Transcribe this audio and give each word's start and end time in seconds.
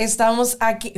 estamos 0.00 0.56
aquí. 0.60 0.94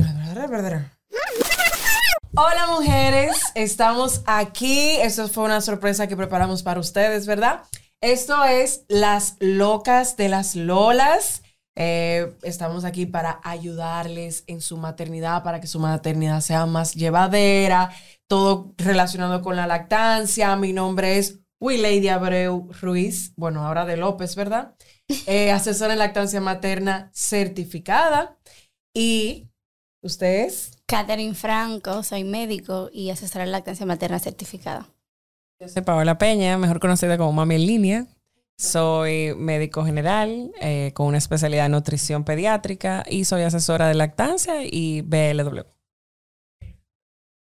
Hola 2.37 2.67
mujeres, 2.69 3.37
estamos 3.57 4.23
aquí. 4.27 4.97
Esto 5.01 5.27
fue 5.29 5.45
una 5.45 5.61
sorpresa 5.61 6.07
que 6.07 6.17
preparamos 6.17 6.63
para 6.63 6.79
ustedes, 6.79 7.27
¿verdad? 7.27 7.65
Esto 8.01 8.45
es 8.45 8.85
Las 8.89 9.37
Locas 9.41 10.17
de 10.17 10.29
las 10.29 10.55
Lolas. 10.55 11.43
Eh, 11.75 12.33
estamos 12.43 12.85
aquí 12.85 13.07
para 13.07 13.41
ayudarles 13.43 14.45
en 14.47 14.61
su 14.61 14.77
maternidad, 14.77 15.43
para 15.43 15.61
que 15.61 15.67
su 15.67 15.81
maternidad 15.81 16.41
sea 16.41 16.67
más 16.67 16.95
llevadera, 16.95 17.91
todo 18.29 18.73
relacionado 18.79 19.43
con 19.43 19.57
la 19.57 19.67
lactancia. 19.67 20.55
Mi 20.55 20.73
nombre 20.73 21.19
es 21.19 21.41
Lady 21.61 22.09
Abreu 22.09 22.71
Ruiz, 22.81 23.33
bueno, 23.37 23.67
ahora 23.67 23.85
de 23.85 23.97
López, 23.97 24.37
¿verdad? 24.37 24.75
Eh, 25.27 25.51
asesora 25.51 25.93
en 25.93 25.99
lactancia 25.99 26.41
materna 26.41 27.11
certificada. 27.13 28.39
Y 28.95 29.49
usted 30.03 30.47
es... 30.47 30.79
Catherine 30.87 31.35
Franco, 31.35 32.03
soy 32.03 32.25
médico 32.25 32.91
y 32.93 33.11
asesora 33.11 33.45
en 33.45 33.53
lactancia 33.53 33.87
materna 33.87 34.19
certificada. 34.19 34.89
Yo 35.59 35.69
soy 35.69 35.83
Paola 35.83 36.19
Peña, 36.19 36.59
mejor 36.59 36.81
conocida 36.81 37.17
como 37.17 37.33
Mami 37.33 37.55
en 37.55 37.67
Línea. 37.67 38.07
Soy 38.59 39.35
médico 39.37 39.85
general 39.85 40.53
eh, 40.61 40.93
con 40.95 41.07
una 41.07 41.19
especialidad 41.19 41.67
en 41.67 41.73
nutrición 41.73 42.25
pediátrica 42.25 43.03
y 43.09 43.25
soy 43.25 43.43
asesora 43.43 43.89
de 43.89 43.95
lactancia 43.95 44.65
y 44.65 45.01
BLW. 45.01 45.63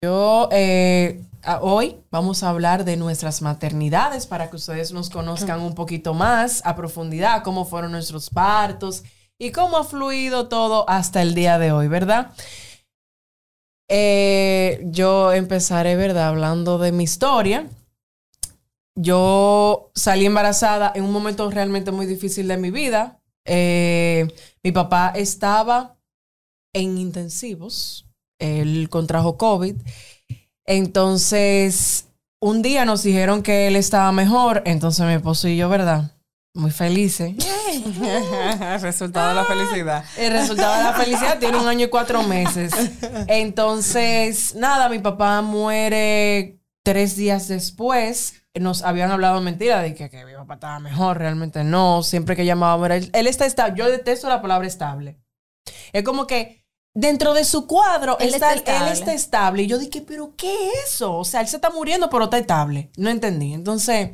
Yo 0.03 0.49
eh, 0.53 1.25
hoy 1.61 1.97
vamos 2.11 2.43
a 2.43 2.51
hablar 2.51 2.85
de 2.85 2.97
nuestras 2.97 3.41
maternidades 3.43 4.27
para 4.27 4.51
que 4.51 4.57
ustedes 4.57 4.93
nos 4.93 5.11
conozcan 5.11 5.61
un 5.61 5.75
poquito 5.75 6.13
más 6.15 6.65
a 6.65 6.77
profundidad, 6.77 7.43
cómo 7.43 7.65
fueron 7.65 7.93
nuestros 7.93 8.31
partos 8.31 9.03
y 9.39 9.53
cómo 9.53 9.79
ha 9.79 9.85
fluido 9.85 10.49
todo 10.49 10.89
hasta 10.89 11.23
el 11.23 11.35
día 11.35 11.59
de 11.59 11.73
hoy, 11.73 11.89
¿verdad? 11.89 12.33
Eh, 13.89 14.83
yo 14.87 15.33
empezaré, 15.33 15.97
¿verdad? 15.97 16.29
Hablando 16.29 16.79
de 16.79 16.93
mi 16.93 17.05
historia. 17.05 17.69
Yo 18.97 19.91
salí 19.95 20.27
embarazada 20.27 20.93
en 20.95 21.05
un 21.05 21.13
momento 21.13 21.49
realmente 21.51 21.93
muy 21.93 22.07
difícil 22.07 22.49
de 22.49 22.57
mi 22.57 22.71
vida. 22.71 23.21
Eh, 23.47 24.27
mi 24.63 24.73
papá 24.73 25.13
estaba 25.15 25.97
en 26.75 26.99
intensivos. 26.99 28.07
Él 28.41 28.89
contrajo 28.91 29.39
COVID. 29.39 29.77
Entonces, 30.67 32.09
un 32.41 32.61
día 32.61 32.85
nos 32.85 33.05
dijeron 33.05 33.43
que 33.43 33.69
él 33.69 33.77
estaba 33.77 34.11
mejor. 34.13 34.63
Entonces 34.67 35.07
mi 35.07 35.13
esposo 35.13 35.49
y 35.49 35.57
yo, 35.57 35.69
¿verdad? 35.69 36.18
Muy 36.55 36.71
felices. 36.71 37.35
el 37.73 38.81
resultado 38.81 39.29
de 39.29 39.35
la 39.35 39.45
felicidad. 39.45 40.05
El 40.17 40.33
resultado 40.33 40.77
de 40.77 40.85
la 40.85 40.93
felicidad 40.95 41.39
tiene 41.39 41.59
un 41.59 41.69
año 41.69 41.87
y 41.87 41.89
cuatro 41.89 42.23
meses. 42.23 42.73
Entonces, 43.29 44.55
nada, 44.55 44.89
mi 44.89 44.99
papá 44.99 45.43
muere 45.43 46.59
tres 46.83 47.17
días 47.17 47.49
después 47.49 48.35
nos 48.55 48.83
habían 48.83 49.11
hablado 49.11 49.41
mentira 49.41 49.81
de 49.81 49.95
que, 49.95 50.25
mi 50.25 50.35
papá 50.35 50.55
estaba 50.55 50.81
mejor, 50.81 51.19
realmente 51.19 51.63
no, 51.63 52.03
siempre 52.03 52.35
que 52.35 52.45
llamábamos, 52.45 52.91
él, 52.91 53.11
él 53.13 53.27
está 53.27 53.47
estable, 53.47 53.79
yo 53.79 53.89
detesto 53.89 54.29
la 54.29 54.43
palabra 54.43 54.67
estable. 54.67 55.19
Es 55.93 56.03
como 56.03 56.27
que 56.27 56.65
dentro 56.95 57.35
de 57.35 57.45
su 57.45 57.67
cuadro 57.67 58.19
él, 58.19 58.35
está, 58.35 58.55
estable. 58.55 58.87
él 58.87 58.93
está 58.93 59.13
estable. 59.13 59.63
Y 59.63 59.67
yo 59.67 59.79
dije, 59.79 60.03
pero 60.07 60.35
¿qué 60.37 60.53
es 60.53 60.95
eso? 60.95 61.17
O 61.17 61.25
sea, 61.25 61.41
él 61.41 61.49
se 61.49 61.57
está 61.57 61.71
muriendo, 61.71 62.11
pero 62.11 62.25
está 62.25 62.39
estable. 62.39 62.91
No 62.97 63.11
entendí. 63.11 63.53
Entonces, 63.53 64.11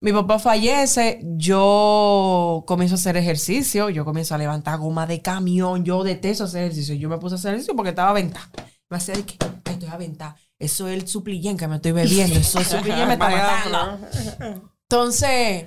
mi 0.00 0.12
papá 0.12 0.38
fallece, 0.38 1.20
yo 1.22 2.64
comienzo 2.66 2.94
a 2.94 2.98
hacer 2.98 3.16
ejercicio, 3.16 3.88
yo 3.88 4.04
comienzo 4.04 4.34
a 4.34 4.38
levantar 4.38 4.78
goma 4.78 5.06
de 5.06 5.22
camión, 5.22 5.84
yo 5.84 6.04
detesto 6.04 6.44
hacer 6.44 6.64
ejercicio. 6.64 6.94
Yo 6.94 7.08
me 7.08 7.18
puse 7.18 7.34
a 7.34 7.38
hacer 7.38 7.50
ejercicio 7.50 7.74
porque 7.74 7.90
estaba 7.90 8.10
a 8.10 8.14
Me 8.14 8.96
hacía 8.96 9.14
de 9.14 9.24
que, 9.24 9.38
estoy 9.64 9.88
a 9.88 10.36
eso 10.58 10.88
es 10.88 10.94
el 10.94 11.06
suplillén 11.06 11.56
que 11.56 11.68
me 11.68 11.76
estoy 11.76 11.92
bebiendo. 11.92 12.38
Eso 12.38 12.60
es 12.60 12.68
suplillén 12.68 13.08
me 13.08 13.14
está 13.14 13.28
matando. 13.28 14.06
Entonces, 14.88 15.66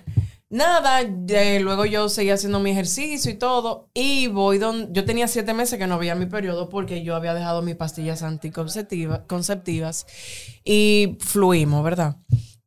nada, 0.50 1.02
luego 1.04 1.86
yo 1.86 2.10
seguí 2.10 2.32
haciendo 2.32 2.60
mi 2.60 2.72
ejercicio 2.72 3.30
y 3.30 3.36
todo. 3.36 3.90
Y 3.94 4.28
voy 4.28 4.58
donde. 4.58 4.90
Yo 4.92 5.06
tenía 5.06 5.28
siete 5.28 5.54
meses 5.54 5.78
que 5.78 5.86
no 5.86 5.96
había 5.96 6.16
mi 6.16 6.26
periodo 6.26 6.70
porque 6.70 7.04
yo 7.04 7.16
había 7.16 7.34
dejado 7.36 7.62
mis 7.62 7.76
pastillas 7.76 8.24
anticonceptivas 8.24 10.08
y 10.64 11.18
fluimos, 11.20 11.84
¿verdad? 11.84 12.18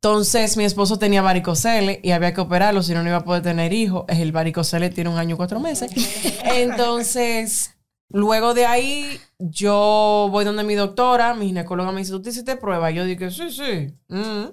Entonces, 0.05 0.57
mi 0.57 0.65
esposo 0.65 0.99
tenía 0.99 1.23
varicocele 1.23 2.01
y 2.03 2.11
había 2.11 2.35
que 2.35 2.41
operarlo, 2.41 2.83
si 2.83 2.93
no, 2.93 3.03
no 3.03 3.09
iba 3.09 3.19
a 3.19 3.25
poder 3.25 3.43
tener 3.43 3.73
hijos. 3.73 4.05
El 4.09 4.33
varicocele 4.33 4.91
tiene 4.91 5.11
un 5.11 5.19
año 5.19 5.35
y 5.35 5.37
cuatro 5.37 5.61
meses. 5.61 5.93
Entonces, 6.45 7.77
Luego 8.13 8.53
de 8.53 8.67
ahí, 8.67 9.19
yo 9.39 10.29
voy 10.31 10.45
donde 10.45 10.65
mi 10.65 10.75
doctora, 10.75 11.33
mi 11.33 11.47
ginecóloga 11.47 11.93
me 11.93 12.01
dice, 12.01 12.13
¿tú 12.13 12.21
te 12.21 12.29
hiciste 12.29 12.57
prueba? 12.57 12.91
Yo 12.91 13.07
dije, 13.07 13.31
sí, 13.31 13.51
sí. 13.51 13.97
Mm, 14.09 14.51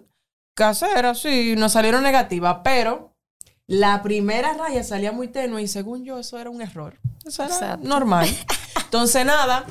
casera, 0.55 1.13
sí. 1.13 1.55
No 1.57 1.67
salieron 1.67 2.03
negativas, 2.03 2.59
pero 2.63 3.17
la 3.67 4.01
primera 4.01 4.53
raya 4.53 4.81
salía 4.83 5.11
muy 5.11 5.27
tenue 5.27 5.61
y 5.61 5.67
según 5.67 6.05
yo 6.05 6.19
eso 6.19 6.39
era 6.39 6.49
un 6.49 6.61
error. 6.61 6.99
Eso 7.25 7.43
era 7.43 7.75
normal. 7.75 8.29
Entonces, 8.85 9.25
nada, 9.25 9.65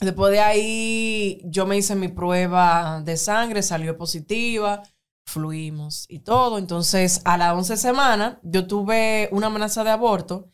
después 0.00 0.32
de 0.32 0.40
ahí 0.40 1.42
yo 1.44 1.64
me 1.64 1.76
hice 1.76 1.94
mi 1.94 2.08
prueba 2.08 3.02
de 3.04 3.16
sangre, 3.16 3.62
salió 3.62 3.96
positiva, 3.96 4.82
fluimos 5.26 6.06
y 6.08 6.20
todo. 6.20 6.58
Entonces, 6.58 7.22
a 7.24 7.36
las 7.38 7.54
11 7.54 7.76
semanas, 7.76 8.38
yo 8.42 8.66
tuve 8.66 9.28
una 9.32 9.48
amenaza 9.48 9.84
de 9.84 9.90
aborto 9.90 10.52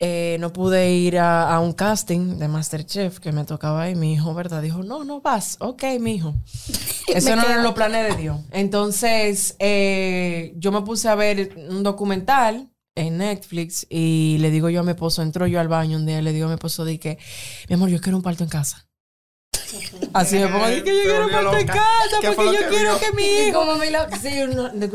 eh, 0.00 0.36
no 0.40 0.52
pude 0.52 0.92
ir 0.92 1.18
a, 1.18 1.58
un 1.60 1.72
casting 1.72 2.38
de 2.38 2.48
Masterchef 2.48 3.20
que 3.20 3.30
me 3.30 3.44
tocaba 3.44 3.88
y 3.88 3.94
mi 3.94 4.12
hijo, 4.12 4.34
¿verdad? 4.34 4.60
Dijo, 4.60 4.82
no, 4.82 5.04
no 5.04 5.20
vas. 5.20 5.56
Ok, 5.60 5.84
mi 6.00 6.16
hijo. 6.16 6.34
Eso 7.08 7.36
no 7.36 7.42
era 7.42 7.62
los 7.62 7.72
planes 7.72 8.10
de 8.10 8.20
Dios. 8.20 8.40
Entonces, 8.50 9.56
eh, 9.60 10.52
yo 10.56 10.72
me 10.72 10.82
puse 10.82 11.08
a 11.08 11.14
ver 11.14 11.56
un 11.70 11.82
documental 11.84 12.70
en 12.96 13.18
Netflix 13.18 13.86
y 13.88 14.36
le 14.40 14.50
digo 14.50 14.68
yo 14.68 14.80
a 14.80 14.82
mi 14.82 14.90
esposo, 14.90 15.22
entro 15.22 15.46
yo 15.46 15.60
al 15.60 15.68
baño 15.68 15.96
un 15.96 16.06
día 16.06 16.18
y 16.18 16.22
le 16.22 16.32
digo 16.32 16.46
a 16.46 16.48
mi 16.48 16.54
esposo, 16.54 16.84
di 16.84 16.98
que, 16.98 17.18
mi 17.68 17.74
amor, 17.74 17.88
yo 17.88 18.00
quiero 18.00 18.16
un 18.16 18.22
parto 18.22 18.42
en 18.42 18.50
casa. 18.50 18.88
Así 20.12 20.38
me 20.38 20.48
pongo, 20.48 20.68
di 20.68 20.82
que 20.82 20.96
yo 20.96 21.02
quiero 21.02 21.30
parto 21.30 21.56
en 21.56 21.66
casa 21.66 22.34
porque 22.36 22.52
yo 22.52 22.68
quiero 22.68 22.98
que 22.98 23.12
mi 23.12 23.22
hijo... 23.22 23.58
Como 23.60 23.76
me 23.76 23.90
lo... 23.90 23.98
Sí, 24.20 24.30
no, 24.54 24.68
de, 24.70 24.88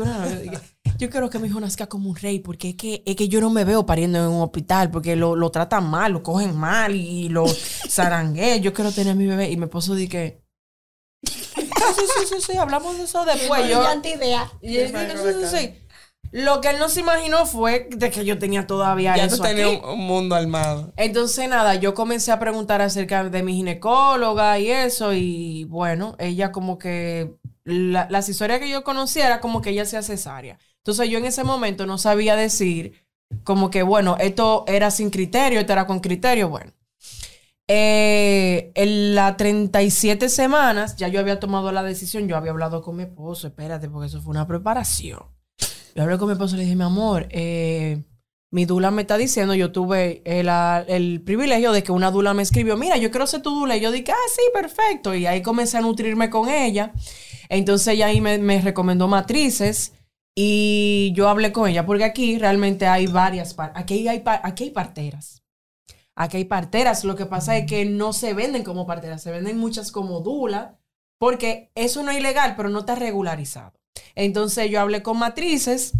yo 1.00 1.08
quiero 1.08 1.30
que 1.30 1.38
mi 1.38 1.48
hijo 1.48 1.58
nazca 1.58 1.86
como 1.86 2.10
un 2.10 2.16
rey, 2.16 2.40
porque 2.40 2.70
es 2.70 2.76
que, 2.76 3.02
es 3.06 3.16
que 3.16 3.26
yo 3.26 3.40
no 3.40 3.48
me 3.48 3.64
veo 3.64 3.86
pariendo 3.86 4.18
en 4.18 4.26
un 4.26 4.42
hospital, 4.42 4.90
porque 4.90 5.16
lo, 5.16 5.34
lo 5.34 5.50
tratan 5.50 5.88
mal, 5.88 6.12
lo 6.12 6.22
cogen 6.22 6.54
mal 6.54 6.94
y 6.94 7.30
lo 7.30 7.46
zarangué. 7.88 8.60
Yo 8.60 8.74
quiero 8.74 8.92
tener 8.92 9.12
a 9.12 9.14
mi 9.14 9.26
bebé. 9.26 9.50
Y 9.50 9.56
mi 9.56 9.64
esposo 9.64 9.94
di 9.94 10.08
que. 10.08 10.42
Sí, 11.24 11.42
sí, 11.46 12.26
sí, 12.28 12.34
sí, 12.40 12.56
hablamos 12.58 12.98
de 12.98 13.04
eso 13.04 13.24
después. 13.24 13.66
yo. 13.66 13.82
idea. 14.04 14.52
Y 14.60 14.74
sí, 14.74 14.88
sí, 14.88 15.56
sí. 15.56 15.74
Lo 16.32 16.60
que 16.60 16.70
él 16.70 16.78
no 16.78 16.88
se 16.88 17.00
imaginó 17.00 17.44
fue 17.44 17.88
de 17.90 18.10
que 18.10 18.24
yo 18.24 18.38
tenía 18.38 18.66
todavía 18.66 19.16
ya 19.16 19.24
eso. 19.24 19.42
Ya 19.42 19.50
tenía 19.50 19.68
un 19.68 20.06
mundo 20.06 20.36
armado. 20.36 20.92
Entonces, 20.96 21.48
nada, 21.48 21.74
yo 21.74 21.94
comencé 21.94 22.30
a 22.30 22.38
preguntar 22.38 22.80
acerca 22.82 23.24
de 23.24 23.42
mi 23.42 23.54
ginecóloga 23.54 24.58
y 24.58 24.70
eso. 24.70 25.12
Y 25.12 25.64
bueno, 25.64 26.14
ella 26.18 26.52
como 26.52 26.78
que. 26.78 27.34
las 27.64 28.28
historias 28.28 28.60
que 28.60 28.68
yo 28.68 28.84
conocía 28.84 29.26
era 29.26 29.40
como 29.40 29.60
que 29.60 29.70
ella 29.70 29.82
hacía 29.82 30.02
cesárea. 30.02 30.58
Entonces 30.78 31.10
yo 31.10 31.18
en 31.18 31.26
ese 31.26 31.44
momento 31.44 31.84
no 31.86 31.98
sabía 31.98 32.36
decir 32.36 33.04
como 33.44 33.70
que, 33.70 33.82
bueno, 33.82 34.16
esto 34.18 34.64
era 34.66 34.90
sin 34.90 35.10
criterio, 35.10 35.60
esto 35.60 35.72
era 35.72 35.86
con 35.86 36.00
criterio, 36.00 36.48
bueno. 36.48 36.72
Eh, 37.72 38.72
en 38.74 39.14
las 39.14 39.36
37 39.36 40.28
semanas 40.28 40.96
ya 40.96 41.06
yo 41.06 41.20
había 41.20 41.38
tomado 41.38 41.70
la 41.70 41.84
decisión, 41.84 42.26
yo 42.26 42.36
había 42.36 42.50
hablado 42.50 42.82
con 42.82 42.96
mi 42.96 43.04
esposo, 43.04 43.46
espérate, 43.46 43.88
porque 43.88 44.08
eso 44.08 44.20
fue 44.20 44.32
una 44.32 44.46
preparación. 44.46 45.22
Yo 45.94 46.02
hablé 46.02 46.18
con 46.18 46.28
mi 46.28 46.32
esposo 46.32 46.54
y 46.54 46.58
le 46.58 46.64
dije, 46.64 46.76
mi 46.76 46.84
amor, 46.84 47.26
eh, 47.30 48.02
mi 48.50 48.64
dula 48.64 48.90
me 48.90 49.02
está 49.02 49.16
diciendo, 49.16 49.54
yo 49.54 49.72
tuve 49.72 50.22
el, 50.24 51.22
privilegio 51.22 51.72
de 51.72 51.82
que 51.82 51.92
una 51.92 52.10
dula 52.10 52.34
me 52.34 52.42
escribió, 52.42 52.76
mira, 52.76 52.96
yo 52.96 53.10
quiero 53.10 53.26
ser 53.26 53.42
tu 53.42 53.50
dula. 53.50 53.76
Y 53.76 53.80
yo 53.80 53.92
dije, 53.92 54.12
ah, 54.12 54.28
sí, 54.34 54.42
perfecto. 54.52 55.14
Y 55.14 55.26
ahí 55.26 55.42
comencé 55.42 55.78
a 55.78 55.80
nutrirme 55.80 56.30
con 56.30 56.48
ella. 56.48 56.92
Entonces 57.48 57.94
ella 57.94 58.06
ahí 58.06 58.20
me, 58.20 58.38
me 58.38 58.60
recomendó 58.60 59.08
matrices. 59.08 59.92
Y 60.34 61.12
yo 61.14 61.28
hablé 61.28 61.52
con 61.52 61.68
ella, 61.68 61.84
porque 61.84 62.04
aquí 62.04 62.38
realmente 62.38 62.86
hay 62.86 63.06
varias, 63.06 63.56
aquí 63.74 64.08
hay, 64.08 64.22
aquí 64.24 64.64
hay 64.64 64.70
parteras. 64.70 65.42
Aquí 66.14 66.36
hay 66.38 66.44
parteras, 66.44 67.04
lo 67.04 67.16
que 67.16 67.26
pasa 67.26 67.56
es 67.56 67.66
que 67.66 67.84
no 67.84 68.12
se 68.12 68.34
venden 68.34 68.62
como 68.62 68.86
parteras, 68.86 69.22
se 69.22 69.30
venden 69.30 69.58
muchas 69.58 69.90
como 69.90 70.20
dula, 70.20 70.78
porque 71.18 71.70
eso 71.74 72.02
no 72.02 72.10
es 72.10 72.18
ilegal, 72.18 72.54
pero 72.56 72.68
no 72.68 72.80
está 72.80 72.94
regularizado. 72.94 73.79
Entonces 74.14 74.70
yo 74.70 74.80
hablé 74.80 75.02
con 75.02 75.18
matrices, 75.18 75.92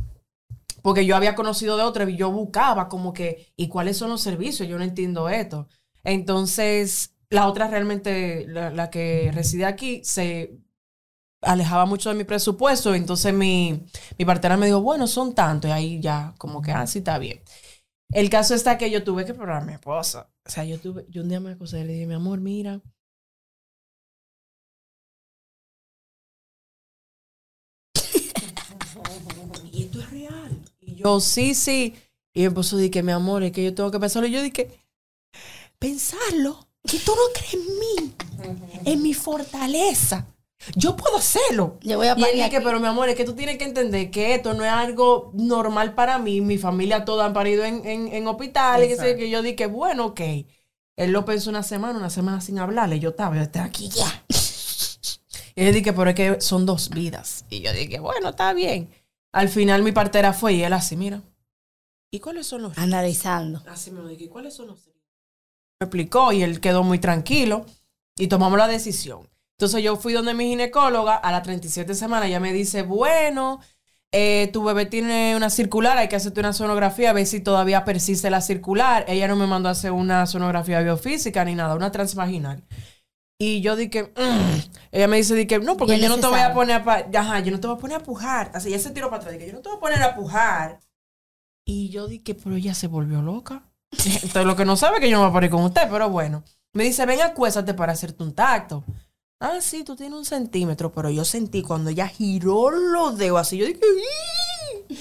porque 0.83 1.07
yo 1.07 1.17
había 1.17 1.35
conocido 1.35 1.77
de 1.77 1.83
otra 1.85 2.09
y 2.09 2.17
yo 2.17 2.31
buscaba 2.31 2.89
como 2.89 3.13
que, 3.13 3.53
¿y 3.57 3.69
cuáles 3.69 3.97
son 3.97 4.11
los 4.11 4.23
servicios? 4.23 4.69
Yo 4.69 4.79
no 4.79 4.85
entiendo 4.85 5.29
esto. 5.29 5.69
Entonces, 6.05 7.15
la 7.29 7.47
otra 7.49 7.69
realmente, 7.69 8.47
la, 8.49 8.91
que 8.91 9.31
reside 9.33 9.67
aquí, 9.67 10.01
se 10.05 10.59
alejaba 11.43 11.87
mucho 11.87 12.11
de 12.11 12.17
mi 12.17 12.25
presupuesto. 12.25 12.95
Entonces 12.95 13.33
mi, 13.35 13.85
mi 14.19 14.25
partera 14.25 14.57
me 14.57 14.67
dijo, 14.67 14.81
bueno, 14.81 15.07
son 15.07 15.35
tanto. 15.35 15.69
Y 15.69 15.71
ahí 15.73 16.01
ya, 16.01 16.35
como 16.39 16.63
que, 16.63 16.73
ah, 16.73 16.87
sí, 16.87 16.99
está 16.99 17.19
bien. 17.19 17.43
El 18.13 18.31
caso 18.31 18.55
está 18.55 18.79
que 18.79 18.91
yo 18.91 19.05
tuve 19.05 19.25
que 19.25 19.35
probar 19.35 19.63
a 19.63 19.65
mi 19.65 19.75
esposa. 19.75 20.31
O 20.47 20.51
sea, 20.51 20.65
yo 20.65 20.81
tuve, 20.81 21.07
yo 21.09 21.23
un 21.23 21.29
día 21.29 21.41
me 21.41 21.53
acosé 21.53 21.81
y 21.81 21.85
le 21.85 21.93
dije, 21.95 22.07
mi 22.07 22.15
amor, 22.15 22.41
mira. 22.41 22.81
y 29.73 29.85
esto 29.85 30.01
es 30.01 30.11
real. 30.11 30.59
Y 30.81 30.87
yo, 31.03 31.21
sí, 31.21 31.55
sí. 31.55 31.95
Y 32.33 32.41
mi 32.41 32.47
esposo 32.47 32.77
dije, 32.77 33.03
mi 33.03 33.13
amor, 33.13 33.43
es 33.43 33.53
que 33.53 33.65
yo 33.65 33.75
tengo 33.75 33.91
que 33.91 33.99
pensarlo. 33.99 34.29
Y 34.29 34.33
yo 34.33 34.43
dije, 34.43 34.71
pensarlo, 35.79 36.69
que 36.87 36.99
tú 36.99 37.13
no 37.13 37.23
crees 37.35 37.55
en 37.55 37.79
mí, 37.79 38.15
en 38.85 39.03
mi 39.03 39.15
fortaleza. 39.15 40.27
Yo 40.77 40.95
puedo 40.95 41.17
hacerlo. 41.17 41.79
Yo 41.81 41.97
voy 41.97 42.09
a 42.09 42.19
Y 42.19 42.41
él 42.41 42.51
pero 42.63 42.81
mi 42.81 42.87
amor, 42.87 43.09
es 43.09 43.17
que 43.17 43.25
tú 43.25 43.35
tienes 43.35 43.57
que 43.57 43.65
entender 43.65 44.11
que 44.11 44.35
esto 44.35 44.53
no 44.53 44.65
es 44.65 44.71
algo 44.71 45.31
normal 45.35 45.95
para 45.95 46.19
mí. 46.19 46.41
Mi 46.43 46.59
familia 46.59 47.05
toda 47.05 47.25
han 47.25 47.33
parido 47.33 47.65
en, 47.65 47.87
en, 47.87 48.09
en 48.09 48.27
hospitales. 48.27 48.89
Que, 48.89 48.97
sé 48.97 49.03
Exacto. 49.03 49.19
que 49.21 49.31
yo 49.31 49.43
dije, 49.43 49.67
bueno, 49.67 50.07
ok. 50.07 50.21
Él 50.97 51.13
lo 51.13 51.25
pensó 51.25 51.49
una 51.49 51.63
semana, 51.63 51.99
una 51.99 52.11
semana 52.11 52.43
sin 52.43 52.59
hablarle. 52.59 53.01
Yo 53.01 53.11
estaba, 53.11 53.35
yo 53.37 53.43
estaba 53.43 53.67
aquí 53.67 53.89
ya. 53.89 54.25
Y 55.57 55.65
él 55.65 55.75
dije, 55.75 55.93
pero 55.93 56.09
es 56.09 56.17
que 56.17 56.41
son 56.41 56.65
dos 56.65 56.91
vidas. 56.91 57.45
Y 57.51 57.61
yo 57.61 57.73
dije, 57.73 57.99
bueno, 57.99 58.31
está 58.31 58.53
bien. 58.55 58.89
Al 59.33 59.49
final 59.49 59.83
mi 59.83 59.93
partera 59.93 60.33
fue 60.33 60.55
y 60.55 60.63
él 60.63 60.73
así, 60.73 60.97
mira. 60.97 61.23
¿Y 62.11 62.19
cuáles 62.19 62.47
son 62.47 62.63
los 62.63 62.77
Analizando. 62.77 63.63
Así 63.69 63.91
me 63.91 64.01
lo 64.01 64.09
dije, 64.09 64.29
¿cuáles 64.29 64.55
son 64.55 64.69
los? 64.69 64.87
Me 65.81 65.87
explicó 65.87 66.33
y 66.33 66.43
él 66.43 66.61
quedó 66.61 66.83
muy 66.83 66.99
tranquilo 66.99 67.65
y 68.17 68.27
tomamos 68.27 68.59
la 68.59 68.67
decisión. 68.69 69.29
Entonces 69.59 69.83
yo 69.83 69.97
fui 69.97 70.13
donde 70.13 70.35
mi 70.35 70.49
ginecóloga 70.49 71.17
a 71.17 71.33
las 71.33 71.43
37 71.43 71.95
semanas, 71.95 72.29
ella 72.29 72.41
me 72.41 72.53
dice, 72.53 72.83
bueno, 72.83 73.61
eh, 74.13 74.51
tu 74.53 74.65
bebé 74.65 74.87
tiene 74.87 75.37
una 75.37 75.51
circular, 75.51 75.97
hay 75.97 76.09
que 76.09 76.17
hacerte 76.17 76.41
una 76.41 76.53
sonografía, 76.53 77.11
a 77.11 77.13
ver 77.13 77.27
si 77.27 77.41
todavía 77.41 77.85
persiste 77.85 78.31
la 78.31 78.41
circular. 78.41 79.05
Ella 79.07 79.29
no 79.29 79.37
me 79.37 79.47
mandó 79.47 79.69
a 79.69 79.73
hacer 79.73 79.93
una 79.93 80.27
sonografía 80.27 80.81
biofísica 80.81 81.45
ni 81.45 81.55
nada, 81.55 81.75
una 81.77 81.93
transvaginal. 81.93 82.65
Y 83.43 83.63
yo 83.63 83.75
dije, 83.75 84.13
"Mm". 84.17 84.61
ella 84.93 85.09
me 85.09 85.17
dice, 85.17 85.35
dije, 85.35 85.59
no, 85.61 85.79
porque 85.79 85.99
yo 85.99 86.11
no 86.11 86.19
te 86.19 86.27
voy 86.27 86.41
a 86.41 86.53
poner 86.53 86.87
a, 86.87 87.09
ajá, 87.21 87.41
yo 87.41 87.51
no 87.51 87.59
te 87.59 87.67
voy 87.67 87.77
a 87.77 87.81
poner 87.81 87.97
a 87.97 88.03
pujar. 88.03 88.51
Así, 88.55 88.69
ella 88.69 88.79
se 88.79 88.91
tiró 88.91 89.09
para 89.09 89.23
atrás, 89.23 89.33
dije, 89.33 89.47
yo 89.47 89.55
no 89.55 89.61
te 89.61 89.71
voy 89.71 89.79
a 89.79 89.81
poner 89.81 90.03
a 90.03 90.15
pujar. 90.15 90.81
Y 91.65 91.89
yo 91.89 92.07
dije, 92.07 92.35
pero 92.35 92.55
ella 92.57 92.75
se 92.75 92.87
volvió 92.87 93.23
loca. 93.23 93.63
Entonces, 93.93 94.45
lo 94.45 94.57
que 94.57 94.67
no 94.67 94.77
sabe 94.77 94.97
es 94.97 95.01
que 95.01 95.09
yo 95.09 95.17
no 95.17 95.23
voy 95.23 95.31
a 95.31 95.33
parir 95.33 95.49
con 95.51 95.65
usted, 95.65 95.89
pero 95.91 96.11
bueno. 96.11 96.45
Me 96.75 96.85
dice, 96.85 97.07
ven, 97.07 97.23
acuéstate 97.23 97.73
para 97.73 97.95
hacerte 97.95 98.23
un 98.23 98.35
tacto. 98.35 98.85
Ah, 99.41 99.59
sí, 99.63 99.85
tú 99.85 99.97
tienes 99.97 100.19
un 100.19 100.27
centímetro, 100.27 100.93
pero 100.93 101.09
yo 101.09 101.25
sentí 101.25 101.63
cuando 101.63 101.89
ella 101.89 102.09
giró 102.09 102.71
los 102.71 103.17
dedos 103.17 103.41
así, 103.41 103.57
yo 103.57 103.65
dije, 103.65 103.81
"Ih". 104.91 104.97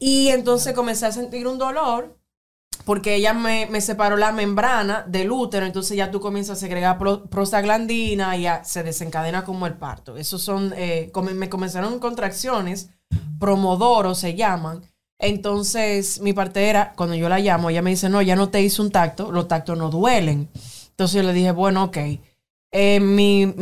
Y 0.00 0.28
entonces 0.30 0.74
comencé 0.74 1.06
a 1.06 1.12
sentir 1.12 1.46
un 1.46 1.58
dolor 1.58 2.19
porque 2.84 3.14
ella 3.14 3.34
me, 3.34 3.80
separó 3.80 4.16
la 4.16 4.32
membrana 4.32 5.04
del 5.06 5.30
útero, 5.30 5.66
entonces 5.66 5.96
ya 5.96 6.10
tú 6.10 6.20
comienzas 6.20 6.58
a 6.58 6.60
segregar 6.60 6.98
pro- 6.98 7.24
prostaglandina 7.24 8.36
y 8.36 8.42
ya 8.42 8.64
se 8.64 8.82
desencadena 8.82 9.44
como 9.44 9.66
el 9.66 9.74
parto. 9.74 10.16
Esos 10.16 10.42
son, 10.42 10.72
eh, 10.76 11.12
me 11.34 11.48
comenzaron 11.48 11.98
contracciones, 11.98 12.90
promodoro 13.38 14.14
se 14.14 14.34
llaman. 14.34 14.82
Entonces 15.18 16.20
mi 16.20 16.32
partera, 16.32 16.92
cuando 16.96 17.14
yo 17.14 17.28
la 17.28 17.38
llamo, 17.38 17.70
ella 17.70 17.82
me 17.82 17.90
dice, 17.90 18.08
no, 18.08 18.22
ya 18.22 18.36
no 18.36 18.48
te 18.48 18.62
hice 18.62 18.80
un 18.80 18.90
tacto, 18.90 19.30
los 19.30 19.48
tactos 19.48 19.76
no 19.76 19.90
duelen. 19.90 20.48
Entonces 20.90 21.16
yo 21.16 21.22
le 21.22 21.32
dije, 21.32 21.52
bueno, 21.52 21.84
ok. 21.84 21.98
Eh, 22.72 23.00
mi, 23.00 23.52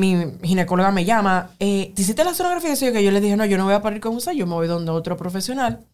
ginecóloga 0.42 0.90
me 0.90 1.04
llama, 1.04 1.50
eh, 1.58 1.92
¿te 1.94 2.02
hiciste 2.02 2.24
la 2.24 2.34
sonografía? 2.34 2.76
Sí, 2.76 2.92
que 2.92 3.02
yo 3.02 3.10
le 3.10 3.20
dije, 3.20 3.36
no, 3.36 3.46
yo 3.46 3.56
no 3.56 3.64
voy 3.64 3.72
a 3.74 3.80
parir 3.82 4.00
con 4.00 4.14
usted, 4.14 4.32
yo 4.32 4.46
me 4.46 4.54
voy 4.54 4.68
donde 4.68 4.90
otro 4.90 5.16
profesional. 5.16 5.86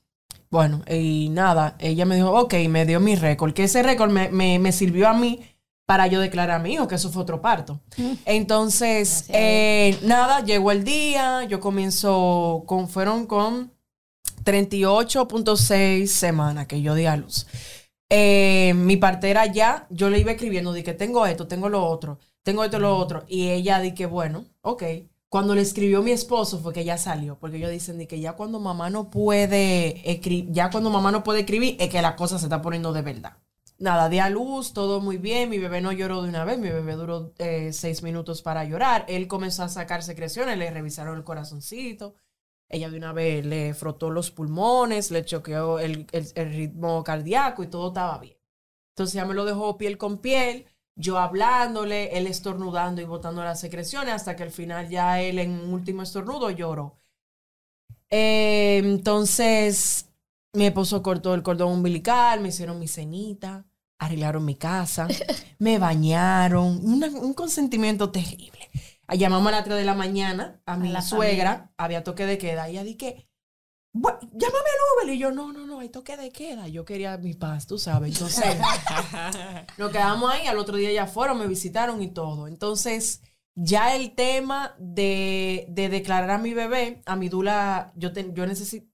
Bueno, 0.55 0.83
y 0.89 1.31
nada, 1.31 1.75
ella 1.81 2.05
me 2.05 2.15
dijo, 2.15 2.31
ok, 2.31 2.55
me 2.69 2.87
dio 2.87 3.01
mi 3.01 3.17
récord, 3.17 3.53
que 3.53 3.65
ese 3.65 3.83
récord 3.83 4.13
me, 4.13 4.29
me, 4.29 4.61
me 4.61 4.71
sirvió 4.71 5.09
a 5.09 5.13
mí 5.13 5.41
para 5.85 6.07
yo 6.07 6.21
declarar 6.21 6.61
a 6.61 6.63
mi 6.63 6.75
hijo, 6.75 6.87
que 6.87 6.95
eso 6.95 7.11
fue 7.11 7.23
otro 7.23 7.43
parto. 7.43 7.81
Entonces, 8.25 9.25
eh, 9.31 9.99
nada, 10.05 10.45
llegó 10.45 10.71
el 10.71 10.85
día, 10.85 11.43
yo 11.43 11.59
comienzo 11.59 12.63
con, 12.67 12.89
fueron 12.89 13.27
con 13.27 13.73
38.6 14.45 16.07
semanas 16.07 16.69
que 16.69 16.81
yo 16.81 16.95
di 16.95 17.07
a 17.07 17.17
luz. 17.17 17.49
Eh, 18.09 18.75
mi 18.77 18.97
partera 18.97 19.47
ya, 19.47 19.89
yo 19.91 20.09
le 20.09 20.21
iba 20.21 20.31
escribiendo, 20.31 20.73
de 20.73 20.85
que 20.85 20.95
tengo 20.95 21.27
esto, 21.27 21.49
tengo 21.49 21.69
lo 21.69 21.85
otro, 21.85 22.21
tengo 22.45 22.63
esto, 22.63 22.79
lo 22.79 22.97
otro. 22.97 23.25
Y 23.27 23.49
ella 23.49 23.81
di 23.81 23.93
que, 23.93 24.07
bueno, 24.07 24.45
ok. 24.61 24.85
Cuando 25.35 25.57
le 25.57 25.63
escribió 25.63 26.01
mi 26.01 26.13
esposo 26.13 26.61
fue 26.61 26.73
que 26.73 26.85
ya 26.85 26.97
salió, 26.97 27.37
porque 27.41 27.57
ellos 27.57 27.73
dicen 27.73 28.07
que 28.07 28.21
ya 28.21 28.35
cuando 28.35 28.61
mamá 28.61 28.89
no 28.89 29.11
puede 29.11 30.09
escribir, 30.09 30.53
ya 30.53 30.71
cuando 30.71 30.91
mamá 30.91 31.11
no 31.11 31.25
puede 31.25 31.41
escribir, 31.41 31.75
es 31.81 31.91
que 31.91 32.01
la 32.03 32.15
cosa 32.15 32.39
se 32.39 32.45
está 32.47 32.63
poniendo 32.63 32.93
de 32.93 33.03
verdad. 33.03 33.37
Nada, 33.79 34.09
di 34.09 34.21
a 34.21 34.31
luz, 34.31 34.73
todo 34.73 35.01
muy 35.01 35.19
bien, 35.19 35.51
mi 35.51 35.59
bebé 35.59 35.81
no 35.81 35.91
lloró 35.91 36.23
de 36.23 36.29
una 36.29 36.45
vez, 36.45 36.61
mi 36.61 36.69
bebé 36.69 36.93
duró 36.93 37.33
eh, 37.39 37.73
seis 37.73 38.05
minutos 38.05 38.43
para 38.43 38.65
llorar, 38.65 39.07
él 39.09 39.27
comenzó 39.27 39.65
a 39.65 39.69
sacar 39.69 40.05
secreciones, 40.05 40.57
le 40.57 40.71
revisaron 40.71 41.17
el 41.19 41.25
corazoncito, 41.25 42.15
ella 42.69 42.89
de 42.89 42.97
una 42.99 43.13
vez 43.13 43.45
le 43.45 43.75
frotó 43.75 44.11
los 44.11 44.31
pulmones, 44.31 45.11
le 45.11 45.25
choqueó 45.25 45.81
el, 45.81 46.07
el- 46.13 46.31
el 46.37 46.55
ritmo 46.55 47.03
cardíaco 47.03 47.65
y 47.65 47.67
todo 47.67 47.89
estaba 47.89 48.19
bien. 48.19 48.37
Entonces 48.91 49.15
ya 49.15 49.25
me 49.25 49.35
lo 49.35 49.45
dejó 49.45 49.77
piel 49.79 49.99
con 49.99 50.19
piel, 50.19 50.67
yo 50.97 51.19
hablándole, 51.19 52.17
él 52.19 52.27
estornudando 52.27 53.01
y 53.03 53.05
botando 53.05 53.43
las 53.45 53.61
secreciones, 53.61 54.15
hasta 54.15 54.37
que 54.37 54.43
al 54.45 54.51
final 54.53 54.89
ya 54.89 55.21
él 55.21 55.39
en 55.39 55.51
un 55.53 55.73
último 55.75 56.03
estornudo 56.03 56.51
lloró. 56.51 56.99
Eh, 58.11 58.79
entonces 58.85 60.11
mi 60.53 60.67
esposo 60.67 61.03
cortó 61.03 61.35
el 61.35 61.43
cordón 61.43 61.73
umbilical, 61.73 62.41
me 62.41 62.49
hicieron 62.49 62.79
mi 62.79 62.87
cenita, 62.89 63.67
arreglaron 63.99 64.45
mi 64.45 64.55
casa, 64.57 65.09
me 65.59 65.79
bañaron, 65.79 66.81
una- 66.85 67.09
un 67.09 67.35
consentimiento 67.35 68.11
terrible. 68.11 68.71
Llamamos 69.09 69.49
a 69.49 69.57
las 69.57 69.65
3 69.65 69.77
de 69.77 69.85
la 69.85 69.95
mañana 69.95 70.61
a 70.67 70.77
mi 70.77 70.91
la 70.91 71.03
suegra, 71.03 71.73
había 71.77 72.05
toque 72.05 72.25
de 72.27 72.39
queda, 72.39 72.69
y 72.69 72.73
ella 72.73 72.85
dije, 72.85 73.29
"Bu- 73.95 74.19
llámame 74.21 74.69
al 74.75 75.05
Uber. 75.05 75.15
Y 75.15 75.19
yo, 75.19 75.31
no, 75.31 75.53
no, 75.53 75.67
no, 75.67 75.79
hay 75.81 75.89
toque 75.89 76.17
de 76.17 76.31
queda. 76.31 76.69
Yo 76.69 76.85
quería 76.85 77.17
mi 77.17 77.33
paz, 77.35 77.67
tú 77.67 77.79
sabes. 77.79 78.13
Entonces, 78.13 78.45
nos 79.79 79.91
quedamos 79.91 80.31
ahí, 80.33 80.47
al 80.47 80.59
otro 80.59 80.77
día 80.77 80.93
ya 80.93 81.07
fueron, 81.07 81.39
me 81.39 81.47
visitaron 81.47 82.03
y 82.03 82.09
todo. 82.09 82.49
Entonces, 82.49 83.23
ya 83.55 83.95
el 83.95 84.15
tema 84.15 84.75
de, 84.79 85.67
de 85.69 85.89
declarar 85.89 86.31
a 86.31 86.39
mi 86.39 86.55
bebé, 86.55 87.03
a 87.07 87.17
mi 87.17 87.29
dula, 87.29 87.93
yo, 87.97 88.13
te- 88.13 88.33
yo 88.35 88.47
necesito, 88.47 88.87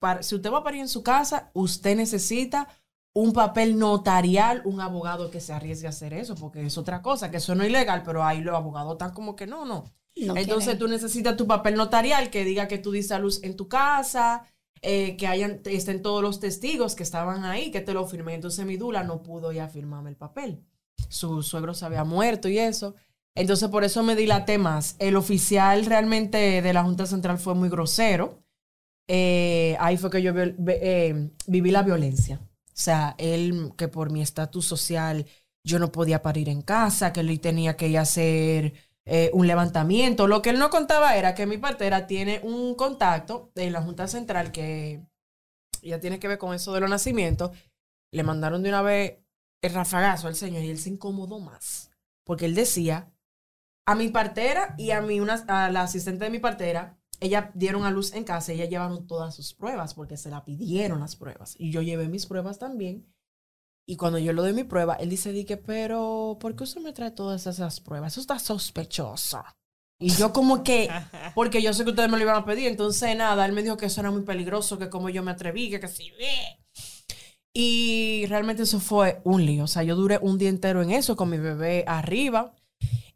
para- 0.00 0.22
si 0.22 0.34
usted 0.34 0.50
va 0.52 0.58
a 0.58 0.64
parir 0.64 0.80
en 0.80 0.88
su 0.88 1.02
casa, 1.02 1.50
usted 1.54 1.96
necesita 1.96 2.68
un 3.14 3.32
papel 3.34 3.78
notarial, 3.78 4.62
un 4.64 4.80
abogado 4.80 5.30
que 5.30 5.40
se 5.40 5.52
arriesgue 5.52 5.86
a 5.86 5.90
hacer 5.90 6.14
eso, 6.14 6.34
porque 6.34 6.64
es 6.66 6.78
otra 6.78 7.02
cosa, 7.02 7.30
que 7.30 7.36
eso 7.36 7.54
no 7.54 7.62
es 7.62 7.68
ilegal, 7.68 8.02
pero 8.04 8.24
ahí 8.24 8.40
los 8.40 8.56
abogados 8.56 8.92
están 8.94 9.12
como 9.12 9.36
que 9.36 9.46
no, 9.46 9.64
no. 9.66 9.84
No 10.16 10.36
Entonces 10.36 10.64
quieren. 10.64 10.78
tú 10.78 10.88
necesitas 10.88 11.36
tu 11.36 11.46
papel 11.46 11.74
notarial 11.74 12.30
que 12.30 12.44
diga 12.44 12.68
que 12.68 12.78
tú 12.78 12.92
diste 12.92 13.14
a 13.14 13.18
luz 13.18 13.42
en 13.42 13.56
tu 13.56 13.68
casa, 13.68 14.44
eh, 14.82 15.16
que 15.16 15.26
hayan, 15.26 15.60
estén 15.64 16.02
todos 16.02 16.22
los 16.22 16.40
testigos 16.40 16.94
que 16.94 17.02
estaban 17.02 17.44
ahí, 17.44 17.70
que 17.70 17.80
te 17.80 17.94
lo 17.94 18.06
firmé. 18.06 18.34
Entonces 18.34 18.66
mi 18.66 18.76
dula 18.76 19.04
no 19.04 19.22
pudo 19.22 19.52
ya 19.52 19.68
firmarme 19.68 20.10
el 20.10 20.16
papel. 20.16 20.64
Su 21.08 21.42
suegro 21.42 21.74
se 21.74 21.84
había 21.84 22.04
muerto 22.04 22.48
y 22.48 22.58
eso. 22.58 22.94
Entonces 23.34 23.68
por 23.68 23.84
eso 23.84 24.02
me 24.02 24.16
dilaté 24.16 24.58
más. 24.58 24.96
El 24.98 25.16
oficial 25.16 25.86
realmente 25.86 26.62
de 26.62 26.72
la 26.72 26.84
Junta 26.84 27.06
Central 27.06 27.38
fue 27.38 27.54
muy 27.54 27.68
grosero. 27.68 28.42
Eh, 29.08 29.76
ahí 29.80 29.96
fue 29.96 30.10
que 30.10 30.22
yo 30.22 30.32
eh, 30.36 31.30
viví 31.46 31.70
la 31.70 31.82
violencia. 31.82 32.40
O 32.42 32.70
sea, 32.74 33.14
él 33.18 33.72
que 33.76 33.88
por 33.88 34.10
mi 34.10 34.22
estatus 34.22 34.66
social 34.66 35.26
yo 35.64 35.78
no 35.78 35.92
podía 35.92 36.22
parir 36.22 36.48
en 36.48 36.62
casa, 36.62 37.12
que 37.12 37.20
él 37.20 37.40
tenía 37.40 37.76
que 37.76 37.88
ir 37.88 37.98
a 37.98 38.02
hacer 38.02 38.74
eh, 39.04 39.30
un 39.32 39.46
levantamiento. 39.46 40.26
Lo 40.26 40.42
que 40.42 40.50
él 40.50 40.58
no 40.58 40.70
contaba 40.70 41.16
era 41.16 41.34
que 41.34 41.46
mi 41.46 41.58
partera 41.58 42.06
tiene 42.06 42.40
un 42.42 42.74
contacto 42.74 43.50
en 43.54 43.72
la 43.72 43.82
Junta 43.82 44.06
Central 44.06 44.52
que 44.52 45.02
ya 45.82 45.98
tiene 46.00 46.20
que 46.20 46.28
ver 46.28 46.38
con 46.38 46.54
eso 46.54 46.72
de 46.72 46.80
los 46.80 46.90
nacimientos. 46.90 47.50
Le 48.12 48.22
mandaron 48.22 48.62
de 48.62 48.68
una 48.68 48.82
vez 48.82 49.18
el 49.62 49.74
rafagazo 49.74 50.28
al 50.28 50.34
señor 50.34 50.62
y 50.62 50.70
él 50.70 50.78
se 50.78 50.90
incomodó 50.90 51.40
más. 51.40 51.90
Porque 52.24 52.46
él 52.46 52.54
decía, 52.54 53.12
a 53.86 53.94
mi 53.94 54.08
partera 54.08 54.74
y 54.78 54.92
a, 54.92 55.00
mi 55.00 55.20
una, 55.20 55.34
a 55.48 55.70
la 55.70 55.82
asistente 55.82 56.24
de 56.24 56.30
mi 56.30 56.38
partera, 56.38 56.98
ella 57.20 57.50
dieron 57.54 57.84
a 57.84 57.90
luz 57.90 58.12
en 58.14 58.24
casa 58.24 58.52
y 58.52 58.56
ella 58.56 58.70
llevaron 58.70 59.06
todas 59.06 59.34
sus 59.34 59.54
pruebas 59.54 59.94
porque 59.94 60.16
se 60.16 60.30
la 60.30 60.44
pidieron 60.44 61.00
las 61.00 61.16
pruebas. 61.16 61.54
Y 61.58 61.70
yo 61.70 61.82
llevé 61.82 62.08
mis 62.08 62.26
pruebas 62.26 62.58
también. 62.58 63.06
Y 63.86 63.96
cuando 63.96 64.18
yo 64.18 64.32
le 64.32 64.40
doy 64.42 64.52
mi 64.52 64.64
prueba, 64.64 64.94
él 64.94 65.10
dice, 65.10 65.32
di 65.32 65.44
que, 65.44 65.56
pero, 65.56 66.38
¿por 66.40 66.54
qué 66.56 66.64
usted 66.64 66.80
me 66.80 66.92
trae 66.92 67.10
todas 67.10 67.46
esas 67.46 67.80
pruebas? 67.80 68.12
Eso 68.12 68.20
está 68.20 68.38
sospechoso. 68.38 69.42
Y 69.98 70.10
yo 70.10 70.32
como 70.32 70.62
que, 70.62 70.88
porque 71.34 71.62
yo 71.62 71.74
sé 71.74 71.84
que 71.84 71.90
ustedes 71.90 72.10
me 72.10 72.16
lo 72.16 72.22
iban 72.24 72.36
a 72.36 72.44
pedir, 72.44 72.68
entonces 72.68 73.16
nada, 73.16 73.44
él 73.46 73.52
me 73.52 73.62
dijo 73.62 73.76
que 73.76 73.86
eso 73.86 74.00
era 74.00 74.10
muy 74.10 74.22
peligroso, 74.22 74.78
que 74.78 74.88
como 74.88 75.10
yo 75.10 75.22
me 75.22 75.32
atreví, 75.32 75.70
que 75.70 75.80
que 75.80 75.88
sí. 75.88 76.12
Y 77.54 78.24
realmente 78.28 78.62
eso 78.62 78.80
fue 78.80 79.20
un 79.24 79.44
lío. 79.44 79.64
O 79.64 79.66
sea, 79.66 79.82
yo 79.82 79.94
duré 79.96 80.18
un 80.22 80.38
día 80.38 80.48
entero 80.48 80.82
en 80.82 80.90
eso 80.90 81.16
con 81.16 81.28
mi 81.30 81.38
bebé 81.38 81.84
arriba 81.86 82.54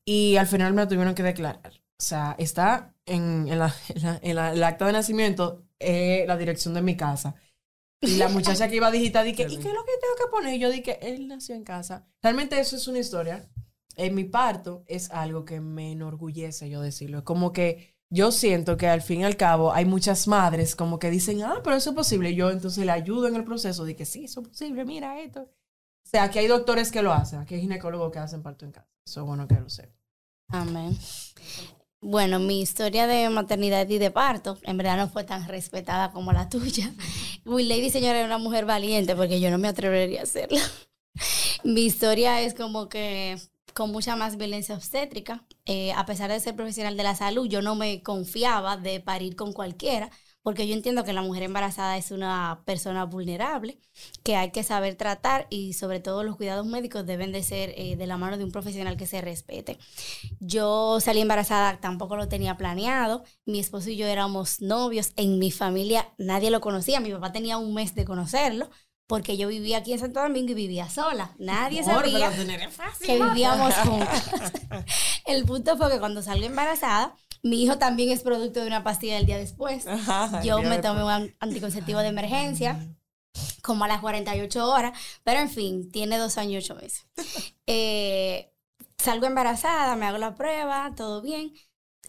y 0.05 0.37
al 0.37 0.47
final 0.47 0.75
me 0.75 0.83
lo 0.83 0.89
tuvieron 0.89 1.15
que 1.15 1.23
declarar. 1.25 1.73
O 1.99 2.03
sea, 2.05 2.37
está 2.39 2.95
en, 3.07 3.49
en 3.49 3.59
la, 3.61 3.75
en 3.91 4.03
la- 4.05 4.21
en 4.23 4.37
la- 4.37 4.53
el 4.53 4.65
acta 4.65 4.87
de 4.87 4.93
nacimiento, 4.95 5.65
eh, 5.81 6.25
la 6.29 6.37
dirección 6.39 6.75
de 6.75 6.83
mi 6.83 6.97
casa. 6.97 7.37
Y 8.01 8.17
la 8.17 8.29
muchacha 8.29 8.69
que 8.69 8.77
iba 8.77 8.89
a 8.89 8.93
digitar, 8.93 9.25
dije, 9.25 9.43
¿y 9.49 9.57
qué 9.59 9.69
es 9.69 9.75
lo 9.75 9.85
que 9.85 9.93
tengo 10.01 10.17
que 10.19 10.31
poner? 10.31 10.55
Y 10.55 10.59
yo 10.59 10.71
dije, 10.71 10.99
él 11.07 11.29
nació 11.29 11.55
en 11.55 11.65
casa. 11.65 12.07
Realmente 12.23 12.59
eso 12.61 12.77
es 12.77 12.89
una 12.89 12.99
historia. 12.99 13.49
En 13.97 14.15
mi 14.15 14.25
parto 14.25 14.85
es 14.87 15.11
algo 15.11 15.45
que 15.45 15.61
me 15.61 15.93
enorgullece 15.93 16.69
yo 16.69 16.83
decirlo. 16.83 17.19
Es 17.19 17.25
como 17.25 17.53
que 17.53 17.97
yo 18.11 18.31
siento 18.31 18.77
que 18.77 18.89
al 18.89 19.03
fin 19.03 19.21
y 19.21 19.25
al 19.25 19.37
cabo 19.37 19.73
hay 19.73 19.85
muchas 19.85 20.29
madres 20.29 20.77
como 20.77 20.99
que 20.99 21.11
dicen, 21.11 21.43
ah, 21.43 21.61
pero 21.65 21.77
eso 21.77 21.91
es 21.91 21.97
posible. 21.97 22.35
Yo 22.35 22.51
entonces 22.51 22.85
le 22.85 22.93
ayudo 22.93 23.27
en 23.27 23.37
el 23.37 23.45
proceso 23.45 23.85
de 23.85 23.97
que 23.97 24.05
sí, 24.05 24.25
eso 24.25 24.43
es 24.43 24.49
posible, 24.49 24.85
mira 24.85 25.21
esto. 25.21 25.41
O 25.41 26.09
sea, 26.09 26.25
aquí 26.25 26.39
hay 26.39 26.47
doctores 26.47 26.93
que 26.93 27.03
lo 27.03 27.13
hacen, 27.13 27.41
aquí 27.41 27.55
hay 27.55 27.63
ginecólogos 27.63 28.13
que 28.13 28.19
hacen 28.21 28.43
parto 28.43 28.65
en 28.65 28.73
casa. 28.73 28.89
Eso 29.05 29.21
es 29.23 29.27
bueno 29.27 29.49
que 29.49 29.55
lo 29.55 29.69
sepan. 29.69 29.97
Amén. 30.49 30.97
Bueno, 32.09 32.39
mi 32.39 32.61
historia 32.61 33.09
de 33.09 33.29
maternidad 33.31 33.89
y 33.89 33.99
de 33.99 34.13
parto 34.13 34.59
en 34.63 34.77
verdad 34.77 34.97
no 34.97 35.09
fue 35.09 35.25
tan 35.25 35.49
respetada 35.49 36.13
como 36.13 36.33
la 36.33 36.49
tuya. 36.49 36.95
Will 37.45 37.69
Lady, 37.69 37.91
señora, 37.91 38.21
es 38.21 38.25
una 38.25 38.39
mujer 38.39 38.65
valiente 38.65 39.17
porque 39.17 39.41
yo 39.41 39.51
no 39.51 39.59
me 39.59 39.67
atrevería 39.67 40.21
a 40.21 40.23
hacerla. 40.23 40.61
mi 41.65 41.81
historia 41.81 42.43
es 42.43 42.55
como 42.55 42.89
que 42.89 43.37
con 43.75 43.91
mucha 43.91 44.15
más 44.15 44.37
violencia 44.37 44.77
obstétrica. 44.77 45.45
Eh, 45.65 45.93
a 45.95 46.07
pesar 46.07 46.31
de 46.31 46.39
ser 46.39 46.55
profesional 46.55 46.97
de 46.97 47.03
la 47.03 47.17
salud, 47.17 47.49
yo 47.49 47.61
no 47.61 47.75
me 47.75 48.01
confiaba 48.05 48.77
de 48.77 49.01
parir 49.01 49.35
con 49.35 49.53
cualquiera 49.53 50.09
porque 50.47 50.69
yo 50.69 50.75
entiendo 50.75 51.03
que 51.03 51.13
la 51.13 51.23
mujer 51.23 51.43
embarazada 51.43 51.97
es 51.97 52.13
una 52.13 52.63
persona 52.65 53.05
vulnerable, 53.05 53.81
que 54.23 54.37
hay 54.37 54.53
que 54.53 54.63
saber 54.63 54.95
tratar 54.95 55.49
y 55.51 55.73
sobre 55.73 55.99
todo 55.99 56.23
los 56.23 56.37
cuidados 56.37 56.65
médicos 56.65 57.05
deben 57.05 57.33
de 57.33 57.43
ser 57.43 57.75
eh, 57.77 57.97
de 57.97 58.07
la 58.07 58.17
mano 58.17 58.39
de 58.39 58.45
un 58.45 58.53
profesional 58.53 58.97
que 58.97 59.09
se 59.09 59.21
respete. 59.21 59.77
Yo 60.39 61.01
salí 61.01 61.21
embarazada, 61.21 61.81
tampoco 61.81 62.15
lo 62.15 62.29
tenía 62.29 62.57
planeado, 62.57 63.25
mi 63.45 63.59
esposo 63.59 63.91
y 63.91 63.97
yo 63.97 64.07
éramos 64.07 64.63
novios, 64.63 65.15
en 65.17 65.41
mi 65.41 65.51
familia 65.51 66.15
nadie 66.17 66.53
lo 66.53 66.61
conocía, 66.61 67.01
mi 67.01 67.11
papá 67.11 67.33
tenía 67.33 67.59
un 67.59 67.75
mes 67.75 67.97
de 67.97 68.05
conocerlo, 68.05 68.71
porque 69.07 69.37
yo 69.37 69.49
vivía 69.49 69.79
aquí 69.79 69.93
en 69.93 69.99
Santo 69.99 70.21
Domingo 70.21 70.53
y 70.53 70.55
vivía 70.55 70.89
sola. 70.89 71.35
Nadie 71.39 71.85
sabía 71.85 72.31
que 73.01 73.23
vivíamos 73.23 73.75
juntos. 73.85 74.23
El 75.25 75.45
punto 75.45 75.77
fue 75.77 75.91
que 75.91 75.99
cuando 75.99 76.23
salí 76.23 76.47
embarazada, 76.47 77.15
mi 77.43 77.63
hijo 77.63 77.79
también 77.79 78.11
es 78.11 78.23
producto 78.23 78.61
de 78.61 78.67
una 78.67 78.83
pastilla 78.83 79.17
del 79.17 79.27
día 79.27 79.39
después. 79.39 79.85
Yo 80.43 80.61
me 80.63 80.79
tomé 80.79 81.05
un 81.05 81.35
anticonceptivo 81.41 82.01
de 82.01 82.09
emergencia 82.09 82.81
como 83.63 83.85
a 83.85 83.89
las 83.89 84.01
48 84.01 84.67
horas, 84.67 84.99
pero 85.23 85.41
en 85.41 85.51
fin, 85.51 85.91
tiene 85.91 86.19
dos 86.19 86.39
años 86.39 86.53
y 86.53 86.57
ocho 86.59 86.75
meses. 86.77 87.07
Eh, 87.69 88.53
salgo 88.97 89.27
embarazada, 89.27 89.97
me 89.97 90.07
hago 90.07 90.19
la 90.19 90.37
prueba, 90.37 90.93
todo 90.97 91.21
bien. 91.21 91.53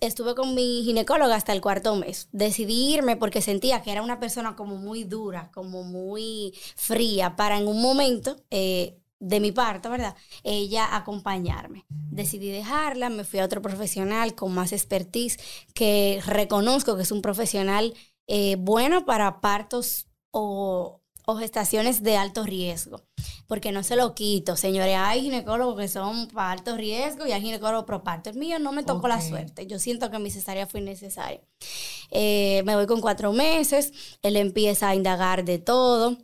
Estuve 0.01 0.35
con 0.35 0.55
mi 0.55 0.83
ginecóloga 0.83 1.35
hasta 1.35 1.53
el 1.53 1.61
cuarto 1.61 1.95
mes. 1.95 2.29
Decidí 2.31 2.93
irme 2.93 3.17
porque 3.17 3.41
sentía 3.41 3.81
que 3.81 3.91
era 3.91 4.01
una 4.01 4.19
persona 4.19 4.55
como 4.55 4.75
muy 4.75 5.03
dura, 5.03 5.51
como 5.53 5.83
muy 5.83 6.53
fría, 6.75 7.35
para 7.35 7.57
en 7.57 7.67
un 7.67 7.81
momento 7.81 8.35
eh, 8.51 8.99
de 9.19 9.39
mi 9.39 9.51
parte, 9.51 9.89
¿verdad? 9.89 10.15
Ella 10.43 10.95
acompañarme. 10.95 11.85
Decidí 11.89 12.49
dejarla, 12.49 13.09
me 13.09 13.23
fui 13.23 13.39
a 13.39 13.45
otro 13.45 13.61
profesional 13.61 14.35
con 14.35 14.53
más 14.53 14.71
expertise 14.71 15.37
que 15.73 16.21
reconozco 16.25 16.95
que 16.95 17.03
es 17.03 17.11
un 17.11 17.21
profesional 17.21 17.93
eh, 18.27 18.57
bueno 18.59 19.05
para 19.05 19.41
partos 19.41 20.07
o, 20.31 21.01
gestaciones 21.36 22.03
de 22.03 22.17
alto 22.17 22.43
riesgo. 22.43 23.03
Porque 23.48 23.72
no 23.72 23.84
se 23.84 23.96
lo 23.96 24.13
quito, 24.13 24.55
señores. 24.55 24.96
Hay 24.98 25.22
ginecólogos 25.22 25.77
que 25.77 25.88
son 25.88 26.27
para 26.27 26.51
alto 26.51 26.77
riesgo 26.77 27.25
y 27.25 27.31
hay 27.31 27.41
ginecólogos 27.41 27.86
pro 27.86 28.03
parto. 28.03 28.29
El 28.29 28.38
mío 28.38 28.60
no 28.60 28.72
me 28.72 28.84
tocó 28.84 29.07
la 29.07 29.22
suerte. 29.22 29.67
Yo 29.67 29.79
siento 29.79 30.10
que 30.12 30.19
mi 30.19 30.31
cesárea 30.31 30.67
fue 30.67 30.79
innecesaria. 30.79 31.41
Eh, 32.12 32.62
me 32.65 32.75
voy 32.75 32.88
con 32.88 33.01
cuatro 33.01 33.34
meses. 33.34 33.91
Él 34.22 34.36
empieza 34.38 34.89
a 34.89 34.96
indagar 34.96 35.43
de 35.43 35.60
todo 35.60 36.17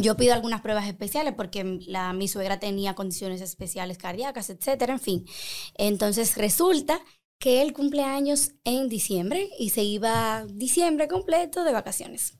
yo 0.00 0.16
pido 0.16 0.34
algunas 0.34 0.60
pruebas 0.60 0.86
especiales 0.86 1.34
porque 1.34 1.80
la, 1.86 2.12
mi 2.12 2.28
suegra 2.28 2.58
tenía 2.58 2.94
condiciones 2.94 3.40
especiales 3.40 3.98
cardíacas, 3.98 4.50
etcétera, 4.50 4.92
en 4.92 5.00
fin. 5.00 5.26
Entonces 5.74 6.36
resulta 6.36 7.00
que 7.38 7.62
él 7.62 7.72
cumple 7.72 8.02
años 8.02 8.52
en 8.64 8.88
diciembre 8.88 9.50
y 9.58 9.70
se 9.70 9.82
iba 9.82 10.44
diciembre 10.48 11.08
completo 11.08 11.64
de 11.64 11.72
vacaciones. 11.72 12.34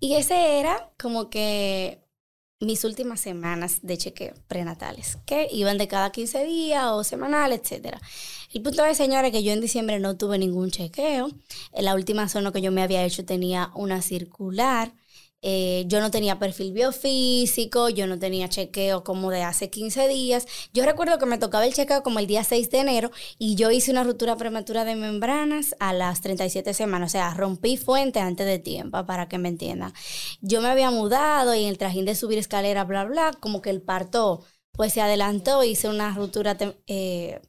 Y 0.00 0.14
ese 0.14 0.58
era 0.58 0.92
como 0.98 1.30
que 1.30 2.02
mis 2.60 2.84
últimas 2.84 3.20
semanas 3.20 3.80
de 3.82 3.98
chequeo 3.98 4.34
prenatales, 4.48 5.18
que 5.26 5.48
iban 5.52 5.78
de 5.78 5.88
cada 5.88 6.10
15 6.10 6.44
días 6.44 6.86
o 6.86 7.04
semanal, 7.04 7.52
etcétera. 7.52 8.00
El 8.52 8.62
punto 8.62 8.84
es, 8.84 8.96
señores, 8.96 9.30
que 9.30 9.42
yo 9.42 9.52
en 9.52 9.60
diciembre 9.60 10.00
no 10.00 10.16
tuve 10.16 10.38
ningún 10.38 10.70
chequeo. 10.70 11.28
La 11.74 11.94
última 11.94 12.28
zona 12.28 12.52
que 12.52 12.62
yo 12.62 12.72
me 12.72 12.82
había 12.82 13.04
hecho 13.04 13.24
tenía 13.24 13.70
una 13.74 14.00
circular 14.00 14.94
eh, 15.42 15.84
yo 15.86 16.00
no 16.00 16.10
tenía 16.10 16.38
perfil 16.38 16.72
biofísico, 16.72 17.88
yo 17.88 18.06
no 18.06 18.18
tenía 18.18 18.48
chequeo 18.48 19.04
como 19.04 19.30
de 19.30 19.42
hace 19.42 19.70
15 19.70 20.08
días. 20.08 20.46
Yo 20.72 20.84
recuerdo 20.84 21.18
que 21.18 21.26
me 21.26 21.38
tocaba 21.38 21.66
el 21.66 21.74
chequeo 21.74 22.02
como 22.02 22.18
el 22.18 22.26
día 22.26 22.42
6 22.42 22.70
de 22.70 22.78
enero 22.78 23.10
y 23.38 23.54
yo 23.54 23.70
hice 23.70 23.90
una 23.90 24.02
ruptura 24.04 24.36
prematura 24.36 24.84
de 24.84 24.96
membranas 24.96 25.76
a 25.78 25.92
las 25.92 26.20
37 26.20 26.74
semanas. 26.74 27.10
O 27.10 27.12
sea, 27.12 27.34
rompí 27.34 27.76
fuente 27.76 28.20
antes 28.20 28.46
de 28.46 28.58
tiempo, 28.58 29.04
para 29.06 29.28
que 29.28 29.38
me 29.38 29.48
entiendan. 29.48 29.92
Yo 30.40 30.60
me 30.60 30.68
había 30.68 30.90
mudado 30.90 31.54
y 31.54 31.62
en 31.62 31.68
el 31.68 31.78
trajín 31.78 32.06
de 32.06 32.14
subir 32.14 32.38
escalera, 32.38 32.84
bla, 32.84 33.04
bla, 33.04 33.32
como 33.38 33.62
que 33.62 33.70
el 33.70 33.82
parto 33.82 34.44
pues 34.72 34.92
se 34.92 35.00
adelantó, 35.00 35.64
hice 35.64 35.88
una 35.88 36.14
ruptura 36.14 36.56
eh, 36.86 37.40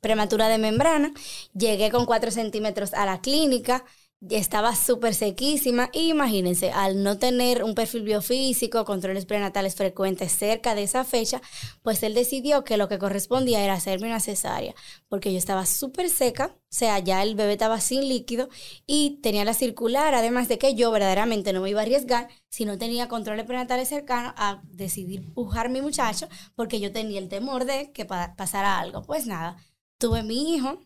prematura 0.00 0.48
de 0.48 0.58
membrana. 0.58 1.12
Llegué 1.54 1.90
con 1.90 2.06
4 2.06 2.30
centímetros 2.30 2.94
a 2.94 3.06
la 3.06 3.20
clínica 3.20 3.84
estaba 4.28 4.76
súper 4.76 5.14
sequísima. 5.14 5.88
Y 5.92 6.10
imagínense, 6.10 6.70
al 6.70 7.02
no 7.02 7.18
tener 7.18 7.64
un 7.64 7.74
perfil 7.74 8.02
biofísico, 8.02 8.84
controles 8.84 9.24
prenatales 9.26 9.74
frecuentes 9.74 10.32
cerca 10.32 10.74
de 10.74 10.82
esa 10.82 11.04
fecha, 11.04 11.40
pues 11.82 12.02
él 12.02 12.14
decidió 12.14 12.64
que 12.64 12.76
lo 12.76 12.88
que 12.88 12.98
correspondía 12.98 13.64
era 13.64 13.74
hacerme 13.74 14.08
una 14.08 14.20
cesárea, 14.20 14.74
porque 15.08 15.32
yo 15.32 15.38
estaba 15.38 15.64
súper 15.66 16.10
seca, 16.10 16.56
o 16.56 16.60
sea, 16.68 16.98
ya 16.98 17.22
el 17.22 17.34
bebé 17.34 17.52
estaba 17.52 17.80
sin 17.80 18.08
líquido 18.08 18.48
y 18.86 19.20
tenía 19.22 19.44
la 19.44 19.54
circular, 19.54 20.14
además 20.14 20.48
de 20.48 20.58
que 20.58 20.74
yo 20.74 20.90
verdaderamente 20.90 21.52
no 21.52 21.62
me 21.62 21.70
iba 21.70 21.80
a 21.80 21.82
arriesgar 21.82 22.28
si 22.48 22.64
no 22.64 22.78
tenía 22.78 23.08
controles 23.08 23.46
prenatales 23.46 23.88
cercanos 23.88 24.34
a 24.36 24.62
decidir 24.64 25.32
pujar 25.32 25.70
mi 25.70 25.80
muchacho, 25.82 26.28
porque 26.54 26.80
yo 26.80 26.92
tenía 26.92 27.18
el 27.18 27.28
temor 27.28 27.64
de 27.64 27.92
que 27.92 28.04
pasara 28.04 28.78
algo. 28.78 29.02
Pues 29.02 29.26
nada, 29.26 29.56
tuve 29.98 30.22
mi 30.22 30.54
hijo 30.54 30.80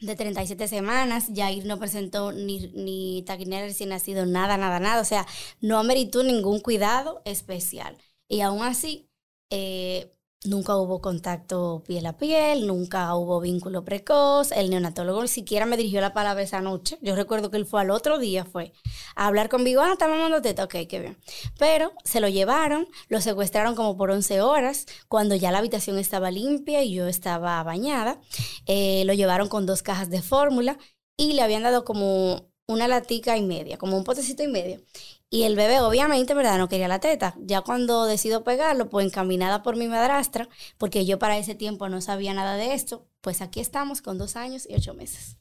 de 0.00 0.16
37 0.16 0.68
semanas, 0.68 1.28
Jair 1.34 1.64
no 1.66 1.78
presentó 1.78 2.32
ni, 2.32 2.68
ni 2.74 3.22
taquinera 3.26 3.66
recién 3.66 3.88
nacido, 3.90 4.26
nada, 4.26 4.56
nada, 4.56 4.80
nada. 4.80 5.00
O 5.00 5.04
sea, 5.04 5.26
no 5.60 5.78
ameritó 5.78 6.22
ningún 6.22 6.60
cuidado 6.60 7.22
especial. 7.24 7.96
Y 8.28 8.40
aún 8.40 8.62
así, 8.62 9.08
eh, 9.50 10.15
Nunca 10.46 10.76
hubo 10.76 11.00
contacto 11.00 11.82
piel 11.86 12.06
a 12.06 12.16
piel, 12.16 12.66
nunca 12.66 13.14
hubo 13.16 13.40
vínculo 13.40 13.84
precoz. 13.84 14.52
El 14.52 14.70
neonatólogo 14.70 15.22
ni 15.22 15.28
siquiera 15.28 15.66
me 15.66 15.76
dirigió 15.76 16.00
la 16.00 16.12
palabra 16.12 16.42
esa 16.42 16.60
noche. 16.60 16.98
Yo 17.02 17.16
recuerdo 17.16 17.50
que 17.50 17.56
él 17.56 17.66
fue 17.66 17.80
al 17.80 17.90
otro 17.90 18.18
día, 18.18 18.44
fue 18.44 18.72
a 19.16 19.26
hablar 19.26 19.48
conmigo. 19.48 19.80
Ah, 19.80 19.92
está 19.92 20.06
mamando 20.06 20.40
teta. 20.42 20.64
Ok, 20.64 20.74
qué 20.88 21.00
bien. 21.00 21.18
Pero 21.58 21.92
se 22.04 22.20
lo 22.20 22.28
llevaron, 22.28 22.86
lo 23.08 23.20
secuestraron 23.20 23.74
como 23.74 23.96
por 23.96 24.10
11 24.10 24.40
horas, 24.40 24.86
cuando 25.08 25.34
ya 25.34 25.50
la 25.50 25.58
habitación 25.58 25.98
estaba 25.98 26.30
limpia 26.30 26.82
y 26.84 26.94
yo 26.94 27.08
estaba 27.08 27.62
bañada. 27.64 28.20
Eh, 28.66 29.04
lo 29.04 29.14
llevaron 29.14 29.48
con 29.48 29.66
dos 29.66 29.82
cajas 29.82 30.10
de 30.10 30.22
fórmula 30.22 30.78
y 31.16 31.32
le 31.32 31.42
habían 31.42 31.64
dado 31.64 31.84
como 31.84 32.48
una 32.68 32.88
latica 32.88 33.36
y 33.36 33.42
media, 33.42 33.78
como 33.78 33.96
un 33.96 34.04
potecito 34.04 34.42
y 34.42 34.48
medio. 34.48 34.80
Y 35.28 35.42
el 35.42 35.56
bebé 35.56 35.80
obviamente, 35.80 36.34
¿verdad? 36.34 36.58
No 36.58 36.68
quería 36.68 36.88
la 36.88 37.00
teta. 37.00 37.34
Ya 37.38 37.62
cuando 37.62 38.04
decido 38.04 38.44
pegarlo, 38.44 38.88
pues 38.88 39.06
encaminada 39.06 39.62
por 39.62 39.76
mi 39.76 39.88
madrastra, 39.88 40.48
porque 40.78 41.04
yo 41.04 41.18
para 41.18 41.36
ese 41.36 41.54
tiempo 41.54 41.88
no 41.88 42.00
sabía 42.00 42.32
nada 42.32 42.54
de 42.54 42.74
esto, 42.74 43.08
pues 43.20 43.40
aquí 43.40 43.60
estamos 43.60 44.02
con 44.02 44.18
dos 44.18 44.36
años 44.36 44.66
y 44.68 44.74
ocho 44.74 44.94
meses. 44.94 45.36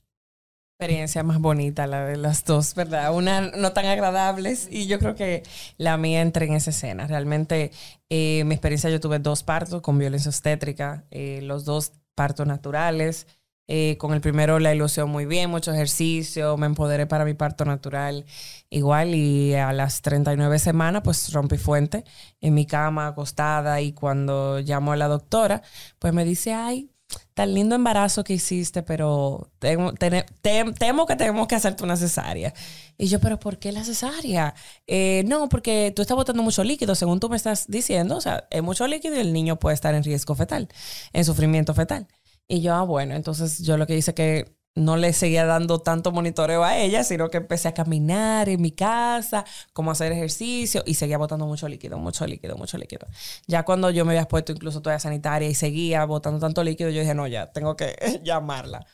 Experiencia 0.77 1.23
más 1.23 1.39
bonita 1.39 1.87
la 1.87 2.03
de 2.03 2.17
las 2.17 2.43
dos, 2.43 2.75
¿verdad? 2.75 3.15
Una 3.15 3.41
no 3.51 3.71
tan 3.71 3.85
agradables 3.85 4.67
y 4.69 4.87
yo 4.87 4.99
creo 4.99 5.15
que 5.15 5.43
la 5.77 5.95
mía 5.95 6.21
entré 6.21 6.47
en 6.47 6.53
esa 6.53 6.71
escena. 6.71 7.07
Realmente 7.07 7.71
eh, 8.09 8.43
mi 8.43 8.55
experiencia 8.55 8.89
yo 8.89 8.99
tuve 8.99 9.19
dos 9.19 9.43
partos 9.43 9.81
con 9.81 9.97
violencia 9.97 10.29
obstétrica, 10.29 11.05
eh, 11.11 11.39
los 11.43 11.63
dos 11.63 11.93
partos 12.13 12.45
naturales. 12.45 13.27
Eh, 13.67 13.97
con 13.97 14.13
el 14.13 14.21
primero 14.21 14.59
la 14.59 14.73
ilusión 14.75 15.09
muy 15.09 15.25
bien, 15.25 15.49
mucho 15.49 15.71
ejercicio, 15.73 16.55
me 16.57 16.67
empoderé 16.67 17.07
para 17.07 17.25
mi 17.25 17.33
parto 17.33 17.65
natural 17.65 18.25
igual 18.69 19.15
y 19.15 19.55
a 19.55 19.73
las 19.73 20.03
39 20.03 20.59
semanas 20.59 21.01
pues 21.03 21.33
rompí 21.33 21.57
fuente 21.57 22.03
en 22.41 22.53
mi 22.53 22.67
cama 22.67 23.07
acostada 23.07 23.81
y 23.81 23.93
cuando 23.93 24.59
llamo 24.59 24.91
a 24.91 24.97
la 24.97 25.07
doctora 25.07 25.63
pues 25.97 26.13
me 26.13 26.25
dice, 26.25 26.53
ay, 26.53 26.91
tan 27.33 27.53
lindo 27.53 27.75
embarazo 27.75 28.23
que 28.23 28.33
hiciste, 28.33 28.83
pero 28.83 29.51
temo, 29.59 29.93
temo 29.93 31.05
que 31.05 31.15
tenemos 31.15 31.47
que 31.47 31.55
hacerte 31.55 31.83
una 31.83 31.97
cesárea. 31.97 32.53
Y 32.97 33.07
yo, 33.07 33.19
pero 33.19 33.39
¿por 33.39 33.59
qué 33.59 33.71
la 33.71 33.83
cesárea? 33.83 34.55
Eh, 34.87 35.23
no, 35.27 35.49
porque 35.49 35.91
tú 35.95 36.01
estás 36.01 36.15
botando 36.15 36.43
mucho 36.43 36.63
líquido, 36.63 36.95
según 36.95 37.19
tú 37.19 37.29
me 37.29 37.37
estás 37.37 37.67
diciendo, 37.67 38.17
o 38.17 38.21
sea, 38.21 38.47
es 38.49 38.63
mucho 38.63 38.87
líquido 38.87 39.15
y 39.15 39.19
el 39.19 39.33
niño 39.33 39.57
puede 39.59 39.75
estar 39.75 39.93
en 39.95 40.03
riesgo 40.03 40.35
fetal, 40.35 40.69
en 41.13 41.25
sufrimiento 41.25 41.73
fetal. 41.73 42.07
Y 42.47 42.61
yo, 42.61 42.73
ah, 42.75 42.83
bueno, 42.83 43.15
entonces 43.15 43.59
yo 43.59 43.77
lo 43.77 43.87
que 43.87 43.97
hice 43.97 44.13
que 44.13 44.55
no 44.75 44.97
le 44.97 45.13
seguía 45.13 45.45
dando 45.45 45.79
tanto 45.79 46.11
monitoreo 46.11 46.63
a 46.63 46.77
ella, 46.77 47.03
sino 47.03 47.29
que 47.29 47.37
empecé 47.37 47.69
a 47.69 47.73
caminar 47.73 48.49
en 48.49 48.61
mi 48.61 48.71
casa, 48.71 49.45
como 49.73 49.91
hacer 49.91 50.11
ejercicio 50.11 50.83
y 50.85 50.95
seguía 50.95 51.17
botando 51.17 51.45
mucho 51.47 51.67
líquido, 51.69 51.97
mucho 51.97 52.27
líquido, 52.27 52.57
mucho 52.57 52.77
líquido. 52.77 53.07
Ya 53.47 53.63
cuando 53.63 53.89
yo 53.89 54.03
me 54.05 54.11
había 54.11 54.27
puesto 54.27 54.51
incluso 54.51 54.81
toalla 54.81 54.99
sanitaria 54.99 55.47
y 55.49 55.55
seguía 55.55 56.03
botando 56.05 56.39
tanto 56.39 56.63
líquido, 56.63 56.89
yo 56.89 56.99
dije, 57.01 57.15
no, 57.15 57.25
ya, 57.27 57.51
tengo 57.51 57.75
que 57.77 57.95
llamarla. 58.23 58.85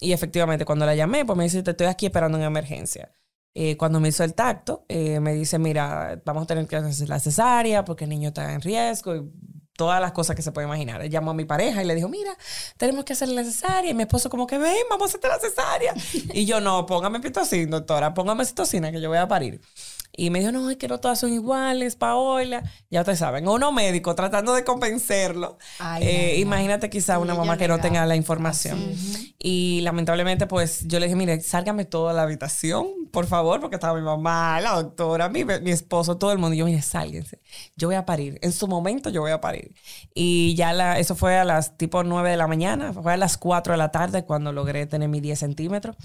Y 0.00 0.12
efectivamente, 0.12 0.66
cuando 0.66 0.84
la 0.84 0.94
llamé, 0.94 1.24
pues 1.24 1.36
me 1.38 1.44
dice, 1.44 1.62
te 1.62 1.70
estoy 1.70 1.86
aquí 1.86 2.06
esperando 2.06 2.36
en 2.38 2.44
emergencia. 2.44 3.10
Eh, 3.54 3.78
cuando 3.78 4.00
me 4.00 4.08
hizo 4.08 4.22
el 4.22 4.34
tacto, 4.34 4.84
eh, 4.88 5.18
me 5.20 5.32
dice, 5.32 5.58
mira, 5.58 6.20
vamos 6.26 6.42
a 6.44 6.46
tener 6.46 6.66
que 6.66 6.76
hacer 6.76 7.08
la 7.08 7.18
cesárea 7.18 7.86
porque 7.86 8.04
el 8.04 8.10
niño 8.10 8.28
está 8.28 8.52
en 8.52 8.60
riesgo. 8.60 9.16
Y 9.16 9.30
todas 9.76 10.00
las 10.00 10.12
cosas 10.12 10.34
que 10.34 10.42
se 10.42 10.52
puede 10.52 10.66
imaginar. 10.66 11.02
Él 11.02 11.10
llamó 11.10 11.30
a 11.30 11.34
mi 11.34 11.44
pareja 11.44 11.82
y 11.82 11.86
le 11.86 11.94
dijo, 11.94 12.08
mira, 12.08 12.36
tenemos 12.76 13.04
que 13.04 13.12
hacer 13.12 13.28
la 13.28 13.44
cesárea. 13.44 13.90
Y 13.90 13.94
mi 13.94 14.02
esposo 14.02 14.30
como 14.30 14.46
que, 14.46 14.58
ven, 14.58 14.76
vamos 14.90 15.14
a 15.14 15.18
hacer 15.18 15.30
la 15.30 15.38
cesárea. 15.38 15.94
y 16.32 16.44
yo, 16.46 16.60
no, 16.60 16.86
póngame 16.86 17.20
pitocina, 17.20 17.78
doctora, 17.78 18.14
póngame 18.14 18.44
citocina 18.44 18.90
que 18.90 19.00
yo 19.00 19.08
voy 19.08 19.18
a 19.18 19.28
parir. 19.28 19.60
Y 20.16 20.30
me 20.30 20.40
dijo, 20.40 20.52
no, 20.52 20.70
es 20.70 20.76
que 20.76 20.88
no 20.88 20.98
todas 20.98 21.20
son 21.20 21.32
iguales, 21.32 21.96
Paola. 21.96 22.62
Ya 22.90 23.00
ustedes 23.00 23.18
saben, 23.18 23.46
uno 23.46 23.72
médico 23.72 24.14
tratando 24.14 24.54
de 24.54 24.64
convencerlo. 24.64 25.58
Eh, 26.00 26.36
imagínate 26.38 26.88
quizá 26.90 27.18
una 27.18 27.34
mamá 27.34 27.56
que 27.58 27.68
no 27.68 27.78
tenga 27.78 28.04
la 28.06 28.16
información. 28.16 28.78
Y 29.38 29.80
lamentablemente, 29.82 30.46
pues 30.46 30.86
yo 30.86 30.98
le 30.98 31.06
dije, 31.06 31.16
mire, 31.16 31.40
sálgame 31.40 31.84
toda 31.84 32.12
la 32.12 32.22
habitación, 32.22 32.86
por 33.12 33.26
favor, 33.26 33.60
porque 33.60 33.76
estaba 33.76 33.98
mi 33.98 34.04
mamá, 34.04 34.60
la 34.60 34.74
doctora, 34.74 35.28
mi, 35.28 35.44
mi 35.44 35.70
esposo, 35.70 36.16
todo 36.16 36.32
el 36.32 36.38
mundo. 36.38 36.54
Y 36.54 36.58
yo, 36.58 36.64
mire, 36.66 36.82
sálguense. 36.82 37.40
Yo 37.76 37.88
voy 37.88 37.96
a 37.96 38.06
parir. 38.06 38.38
En 38.42 38.52
su 38.52 38.66
momento 38.66 39.10
yo 39.10 39.20
voy 39.20 39.32
a 39.32 39.40
parir. 39.40 39.74
Y 40.14 40.54
ya 40.54 40.72
la, 40.72 40.98
eso 40.98 41.14
fue 41.14 41.36
a 41.36 41.44
las 41.44 41.76
tipo 41.76 42.02
9 42.02 42.30
de 42.30 42.36
la 42.36 42.46
mañana, 42.46 42.92
fue 42.92 43.12
a 43.12 43.16
las 43.16 43.36
4 43.36 43.74
de 43.74 43.78
la 43.78 43.90
tarde 43.90 44.24
cuando 44.24 44.52
logré 44.52 44.86
tener 44.86 45.08
mis 45.08 45.22
10 45.22 45.38
centímetros. 45.38 45.96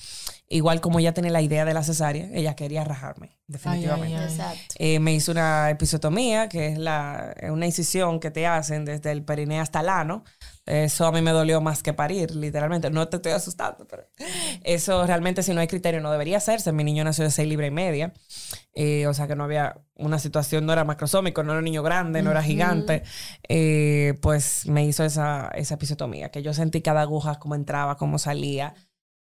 Igual 0.54 0.82
como 0.82 1.00
ya 1.00 1.14
tenía 1.14 1.32
la 1.32 1.42
idea 1.42 1.64
de 1.64 1.74
la 1.74 1.82
cesárea, 1.82 2.28
ella 2.34 2.58
quería 2.58 2.84
rajarme, 2.84 3.40
definitivamente. 3.48 4.22
Exacto. 4.22 4.76
Eh, 4.78 5.00
me 5.00 5.14
hizo 5.14 5.32
una 5.32 5.70
episiotomía, 5.70 6.50
que 6.50 6.68
es 6.68 6.78
la, 6.78 7.34
una 7.50 7.66
incisión 7.66 8.20
que 8.20 8.32
te 8.32 8.46
hacen 8.46 8.84
desde 8.84 9.12
el 9.12 9.24
perineo 9.24 9.62
hasta 9.62 9.80
el 9.80 9.88
ano. 9.88 10.26
Eso 10.66 11.06
a 11.06 11.12
mí 11.14 11.22
me 11.22 11.32
dolió 11.32 11.62
más 11.62 11.82
que 11.82 11.94
parir, 11.94 12.36
literalmente. 12.36 12.90
No 12.90 13.08
te 13.08 13.16
estoy 13.16 13.32
asustando, 13.32 13.88
pero 13.88 14.04
eso 14.64 15.08
realmente 15.08 15.42
si 15.42 15.54
no 15.54 15.62
hay 15.62 15.68
criterio 15.68 16.02
no 16.02 16.12
debería 16.12 16.38
hacerse. 16.38 16.74
Mi 16.74 16.84
niño 16.84 17.06
nació 17.06 17.24
de 17.24 17.32
6 17.32 17.48
libras 17.48 17.70
y 17.70 17.72
media. 17.72 18.14
Eh, 18.74 19.08
o 19.08 19.14
sea 19.14 19.28
que 19.28 19.38
no 19.38 19.46
había 19.46 19.82
una 19.96 20.20
situación, 20.20 20.66
no 20.66 20.74
era 20.74 20.84
macrosómico, 20.84 21.44
no 21.44 21.54
era 21.54 21.60
un 21.60 21.66
niño 21.66 21.82
grande, 21.82 22.22
no 22.22 22.32
era 22.32 22.44
gigante. 22.44 23.04
Eh, 23.48 24.20
pues 24.22 24.66
me 24.68 24.86
hizo 24.86 25.06
esa, 25.06 25.50
esa 25.56 25.76
episiotomía, 25.76 26.30
que 26.30 26.44
yo 26.44 26.54
sentí 26.54 26.82
cada 26.82 27.02
aguja 27.02 27.40
cómo 27.40 27.56
entraba, 27.56 27.96
cómo 27.96 28.20
salía. 28.20 28.76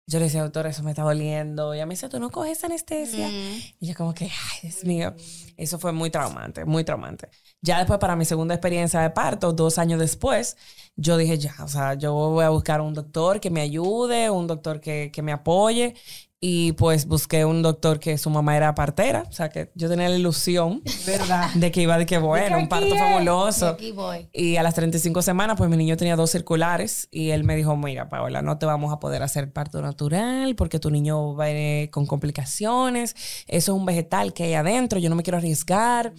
Yo 0.05 0.19
le 0.19 0.25
decía, 0.25 0.43
doctor, 0.43 0.67
eso 0.67 0.83
me 0.83 0.91
está 0.91 1.03
doliendo. 1.03 1.73
Y 1.73 1.77
ella 1.77 1.85
me 1.85 1.93
dice, 1.93 2.09
¿tú 2.09 2.19
no 2.19 2.29
coges 2.29 2.63
anestesia? 2.63 3.35
Y 3.79 3.87
yo 3.87 3.95
como 3.95 4.13
que, 4.13 4.25
ay, 4.25 4.59
Dios 4.63 4.83
mío. 4.83 5.15
Eso 5.55 5.79
fue 5.79 5.91
muy 5.93 6.09
traumante, 6.09 6.65
muy 6.65 6.83
traumante. 6.83 7.29
Ya 7.61 7.77
después, 7.77 7.99
para 7.99 8.15
mi 8.15 8.25
segunda 8.25 8.53
experiencia 8.53 8.99
de 8.99 9.09
parto, 9.11 9.53
dos 9.53 9.77
años 9.77 9.99
después, 9.99 10.57
yo 10.95 11.15
dije, 11.17 11.37
ya, 11.37 11.55
o 11.63 11.67
sea, 11.67 11.93
yo 11.93 12.13
voy 12.13 12.43
a 12.43 12.49
buscar 12.49 12.81
un 12.81 12.93
doctor 12.93 13.39
que 13.39 13.49
me 13.49 13.61
ayude, 13.61 14.29
un 14.29 14.47
doctor 14.47 14.81
que, 14.81 15.09
que 15.13 15.21
me 15.21 15.31
apoye. 15.31 15.95
Y 16.45 16.73
pues 16.73 17.05
busqué 17.05 17.45
un 17.45 17.61
doctor 17.61 18.01
que 18.01 18.17
su 18.17 18.29
mamá 18.29 18.57
era 18.57 18.75
partera. 18.75 19.23
O 19.29 19.31
sea, 19.31 19.47
que 19.47 19.71
yo 19.75 19.87
tenía 19.87 20.09
la 20.09 20.17
ilusión 20.17 20.81
¿verdad? 21.05 21.49
de 21.53 21.71
que 21.71 21.81
iba 21.81 21.97
de 21.97 22.05
que 22.05 22.17
bueno, 22.17 22.57
un 22.57 22.67
parto 22.67 22.97
fabuloso. 22.97 23.69
aquí 23.69 23.93
voy. 23.93 24.27
Y 24.33 24.57
a 24.57 24.63
las 24.63 24.75
35 24.75 25.21
semanas, 25.21 25.55
pues 25.57 25.69
mi 25.69 25.77
niño 25.77 25.95
tenía 25.95 26.17
dos 26.17 26.31
circulares. 26.31 27.07
Y 27.11 27.29
él 27.29 27.45
me 27.45 27.55
dijo, 27.55 27.77
mira, 27.77 28.09
Paola, 28.09 28.41
no 28.41 28.57
te 28.57 28.65
vamos 28.65 28.91
a 28.91 28.99
poder 28.99 29.23
hacer 29.23 29.53
parto 29.53 29.81
natural 29.81 30.53
porque 30.57 30.79
tu 30.79 30.91
niño 30.91 31.33
va 31.33 31.45
a 31.45 31.51
ir 31.51 31.89
con 31.91 32.05
complicaciones. 32.05 33.15
Eso 33.47 33.71
es 33.71 33.77
un 33.79 33.85
vegetal 33.85 34.33
que 34.33 34.43
hay 34.43 34.55
adentro. 34.55 34.99
Yo 34.99 35.09
no 35.09 35.15
me 35.15 35.23
quiero 35.23 35.37
arriesgar. 35.37 36.11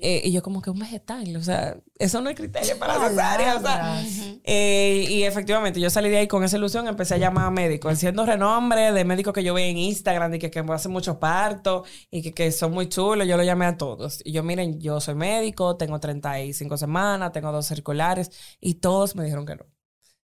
Eh, 0.00 0.22
y 0.24 0.32
yo 0.32 0.42
como 0.42 0.60
que 0.60 0.70
un 0.70 0.80
vegetal. 0.80 1.36
O 1.36 1.42
sea, 1.44 1.76
eso 2.00 2.20
no 2.20 2.30
es 2.30 2.34
criterio 2.34 2.76
para 2.80 3.08
cesárea. 3.08 3.54
O 3.54 3.60
sea, 3.60 4.02
eh, 4.42 5.06
y 5.08 5.22
efectivamente, 5.22 5.78
yo 5.78 5.88
salí 5.88 6.08
de 6.08 6.16
ahí 6.16 6.26
con 6.26 6.42
esa 6.42 6.56
ilusión. 6.56 6.88
Empecé 6.88 7.14
a 7.14 7.18
llamar 7.18 7.44
a 7.44 7.50
médicos. 7.52 7.96
Siendo 7.96 8.26
renombre 8.26 8.90
de 8.90 9.04
médicos 9.04 9.32
que 9.32 9.44
yo 9.44 9.54
veía 9.54 9.67
en 9.68 9.78
Instagram 9.78 10.34
y 10.34 10.38
que, 10.38 10.50
que 10.50 10.60
hacen 10.60 10.92
muchos 10.92 11.16
partos 11.16 11.88
y 12.10 12.22
que, 12.22 12.34
que, 12.34 12.52
son 12.52 12.72
muy 12.72 12.88
chulos, 12.88 13.26
yo 13.26 13.36
lo 13.36 13.42
llamé 13.42 13.66
a 13.66 13.76
todos. 13.76 14.20
Y 14.24 14.32
yo, 14.32 14.42
miren, 14.42 14.80
yo 14.80 15.00
soy 15.00 15.14
médico, 15.14 15.76
tengo 15.76 16.00
35 16.00 16.76
semanas, 16.76 17.32
tengo 17.32 17.52
dos 17.52 17.66
circulares 17.66 18.30
y 18.60 18.74
todos 18.74 19.16
me 19.16 19.24
dijeron 19.24 19.46
que 19.46 19.56
no. 19.56 19.66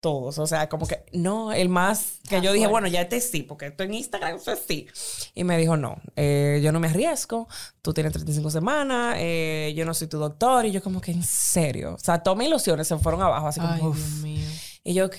Todos, 0.01 0.39
o 0.39 0.47
sea, 0.47 0.71
como 0.71 0.87
que 0.87 1.05
no, 1.13 1.53
el 1.53 1.69
más 1.69 2.21
que 2.27 2.41
yo 2.41 2.55
dije, 2.55 2.67
bueno, 2.67 2.89
ya 2.89 3.03
este 3.03 3.21
sí, 3.21 3.43
porque 3.43 3.67
esto 3.67 3.83
en 3.83 3.93
Instagram, 3.93 4.37
es 4.37 4.63
sí. 4.67 4.89
Y 5.35 5.45
me 5.45 5.59
dijo, 5.59 5.77
no, 5.77 6.01
eh, 6.17 6.59
yo 6.63 6.73
no 6.73 6.81
me 6.81 6.89
arriesgo, 6.89 7.49
tú 7.83 7.93
tienes 7.93 8.15
35 8.15 8.51
semanas, 8.51 9.17
eh, 9.19 9.75
yo 9.77 9.85
no 9.85 9.93
soy 9.93 10.09
tu 10.09 10.17
doctor. 10.17 10.65
Y 10.65 10.73
yo, 10.73 10.83
como 10.83 11.03
que 11.03 11.13
en 11.13 11.23
serio, 11.23 11.97
o 11.97 11.99
sea, 11.99 12.23
todas 12.23 12.39
mis 12.39 12.49
ilusiones 12.49 12.89
se 12.89 12.97
fueron 12.97 13.21
abajo, 13.21 13.49
así 13.49 13.61
como, 13.61 13.75
Ay, 13.75 13.81
Dios 13.81 14.11
mío. 14.23 14.49
Y 14.85 14.95
yo, 14.95 15.05
ok, 15.05 15.19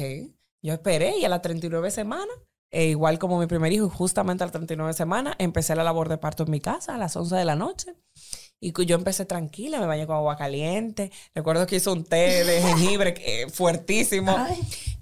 yo 0.64 0.74
esperé 0.74 1.18
y 1.18 1.26
a 1.26 1.30
las 1.30 1.44
39 1.44 1.92
semanas 1.92 2.36
e 2.72 2.86
igual 2.86 3.20
como 3.20 3.40
mi 3.40 3.48
primer 3.48 3.74
hijo, 3.74 3.90
justamente 3.90 4.44
a 4.44 4.48
las 4.48 4.54
39 4.54 4.94
semanas, 4.94 5.36
empecé 5.38 5.76
la 5.76 5.84
labor 5.84 6.10
de 6.10 6.18
parto 6.18 6.44
en 6.44 6.52
mi 6.52 6.62
casa 6.62 6.96
a 6.96 6.98
las 6.98 7.16
11 7.16 7.36
de 7.36 7.46
la 7.46 7.56
noche. 7.56 7.96
Y 8.64 8.74
yo 8.86 8.96
empecé 8.96 9.26
tranquila, 9.26 9.80
me 9.80 9.88
bañé 9.88 10.06
con 10.06 10.16
agua 10.16 10.38
caliente. 10.38 11.12
Recuerdo 11.34 11.66
que 11.66 11.78
hice 11.78 11.90
un 11.90 12.04
té 12.04 12.46
de 12.46 12.62
jengibre 12.62 13.16
eh, 13.18 13.50
fuertísimo. 13.50 14.38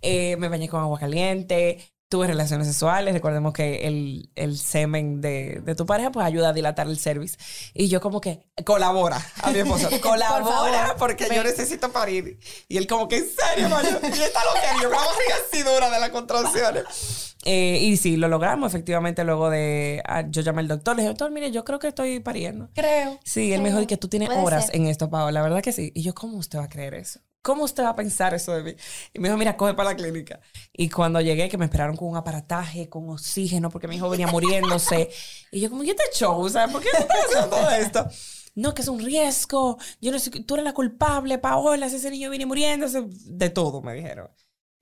Eh, 0.01 0.37
me 0.37 0.47
bañé 0.47 0.69
con 0.69 0.79
agua 0.79 0.97
caliente. 0.97 1.79
Tuve 2.09 2.25
relaciones 2.27 2.67
sexuales. 2.67 3.13
Recordemos 3.13 3.53
que 3.53 3.87
el, 3.87 4.31
el 4.35 4.57
semen 4.57 5.21
de, 5.21 5.61
de, 5.63 5.75
tu 5.75 5.85
pareja 5.85 6.11
pues 6.11 6.25
ayuda 6.25 6.49
a 6.49 6.53
dilatar 6.53 6.87
el 6.87 6.97
cervix. 6.97 7.37
Y 7.73 7.87
yo 7.87 8.01
como 8.01 8.19
que 8.19 8.47
colabora 8.65 9.23
a 9.43 9.51
mi 9.51 9.59
esposo. 9.59 9.89
colabora 10.01 10.95
Por 10.97 11.09
porque 11.09 11.27
yo 11.33 11.43
necesito 11.43 11.91
parir. 11.91 12.39
Y 12.67 12.77
él 12.77 12.87
como 12.87 13.07
que 13.07 13.17
en 13.17 13.29
serio, 13.29 13.69
Mario. 13.69 13.99
Y 14.01 14.07
está 14.07 14.39
lo 14.43 14.53
que 14.53 14.81
yo, 14.81 14.89
vamos 14.89 15.13
a 15.13 15.45
así 15.45 15.61
dura 15.63 15.89
de 15.89 15.99
las 15.99 16.09
contracciones. 16.09 17.35
Eh, 17.45 17.79
y 17.81 17.97
sí, 17.97 18.17
lo 18.17 18.27
logramos 18.27 18.73
efectivamente 18.73 19.23
luego 19.23 19.49
de... 19.49 20.01
ah, 20.05 20.23
yo 20.27 20.41
llamé 20.41 20.61
al 20.61 20.67
doctor, 20.67 20.95
le 20.95 21.03
dije, 21.03 21.09
doctor, 21.09 21.31
mire, 21.31 21.51
yo 21.51 21.63
creo 21.63 21.79
que 21.79 21.87
estoy 21.87 22.19
pariendo. 22.19 22.69
Creo. 22.73 23.19
Sí, 23.23 23.53
él 23.53 23.61
me 23.61 23.69
dijo 23.69 23.85
que 23.87 23.97
tú 23.97 24.07
tienes 24.07 24.29
horas 24.29 24.67
ser. 24.67 24.75
en 24.75 24.87
esto, 24.87 25.09
Pau. 25.09 25.31
La 25.31 25.41
verdad 25.41 25.61
que 25.61 25.71
sí. 25.71 25.91
Y 25.95 26.01
yo, 26.01 26.13
¿cómo 26.13 26.37
usted 26.37 26.59
va 26.59 26.65
a 26.65 26.69
creer 26.69 26.95
eso? 26.95 27.21
¿Cómo 27.41 27.63
usted 27.63 27.83
va 27.83 27.89
a 27.89 27.95
pensar 27.95 28.33
eso 28.33 28.51
de 28.53 28.63
mí? 28.63 28.75
Y 29.13 29.19
me 29.19 29.29
dijo, 29.29 29.37
mira, 29.37 29.55
coge 29.55 29.73
para 29.73 29.91
la 29.91 29.95
clínica. 29.95 30.41
Y 30.73 30.89
cuando 30.89 31.21
llegué, 31.21 31.47
que 31.47 31.57
me 31.57 31.65
esperaron 31.65 31.95
con 31.95 32.09
un 32.09 32.17
aparataje, 32.17 32.89
con 32.89 33.09
oxígeno, 33.09 33.69
porque 33.69 33.87
mi 33.87 33.95
hijo 33.95 34.09
venía 34.09 34.27
muriéndose. 34.27 35.09
y 35.51 35.61
yo 35.61 35.69
como, 35.69 35.83
¿y 35.83 35.89
este 35.89 36.03
show? 36.13 36.47
¿Sabes? 36.49 36.73
¿Por 36.73 36.81
qué 36.81 36.89
no 36.93 36.99
estás 36.99 37.17
haciendo 37.25 37.49
todo 37.49 37.69
esto? 37.71 38.07
No, 38.55 38.73
que 38.73 38.81
es 38.81 38.87
un 38.89 38.99
riesgo. 38.99 39.77
Yo 40.01 40.11
no 40.11 40.19
sé, 40.19 40.31
tú 40.31 40.55
eres 40.55 40.65
la 40.65 40.73
culpable, 40.73 41.37
Paola, 41.37 41.85
ese 41.85 42.11
niño 42.11 42.29
viene 42.29 42.45
muriéndose. 42.45 43.05
De 43.07 43.49
todo, 43.49 43.81
me 43.81 43.93
dijeron. 43.93 44.29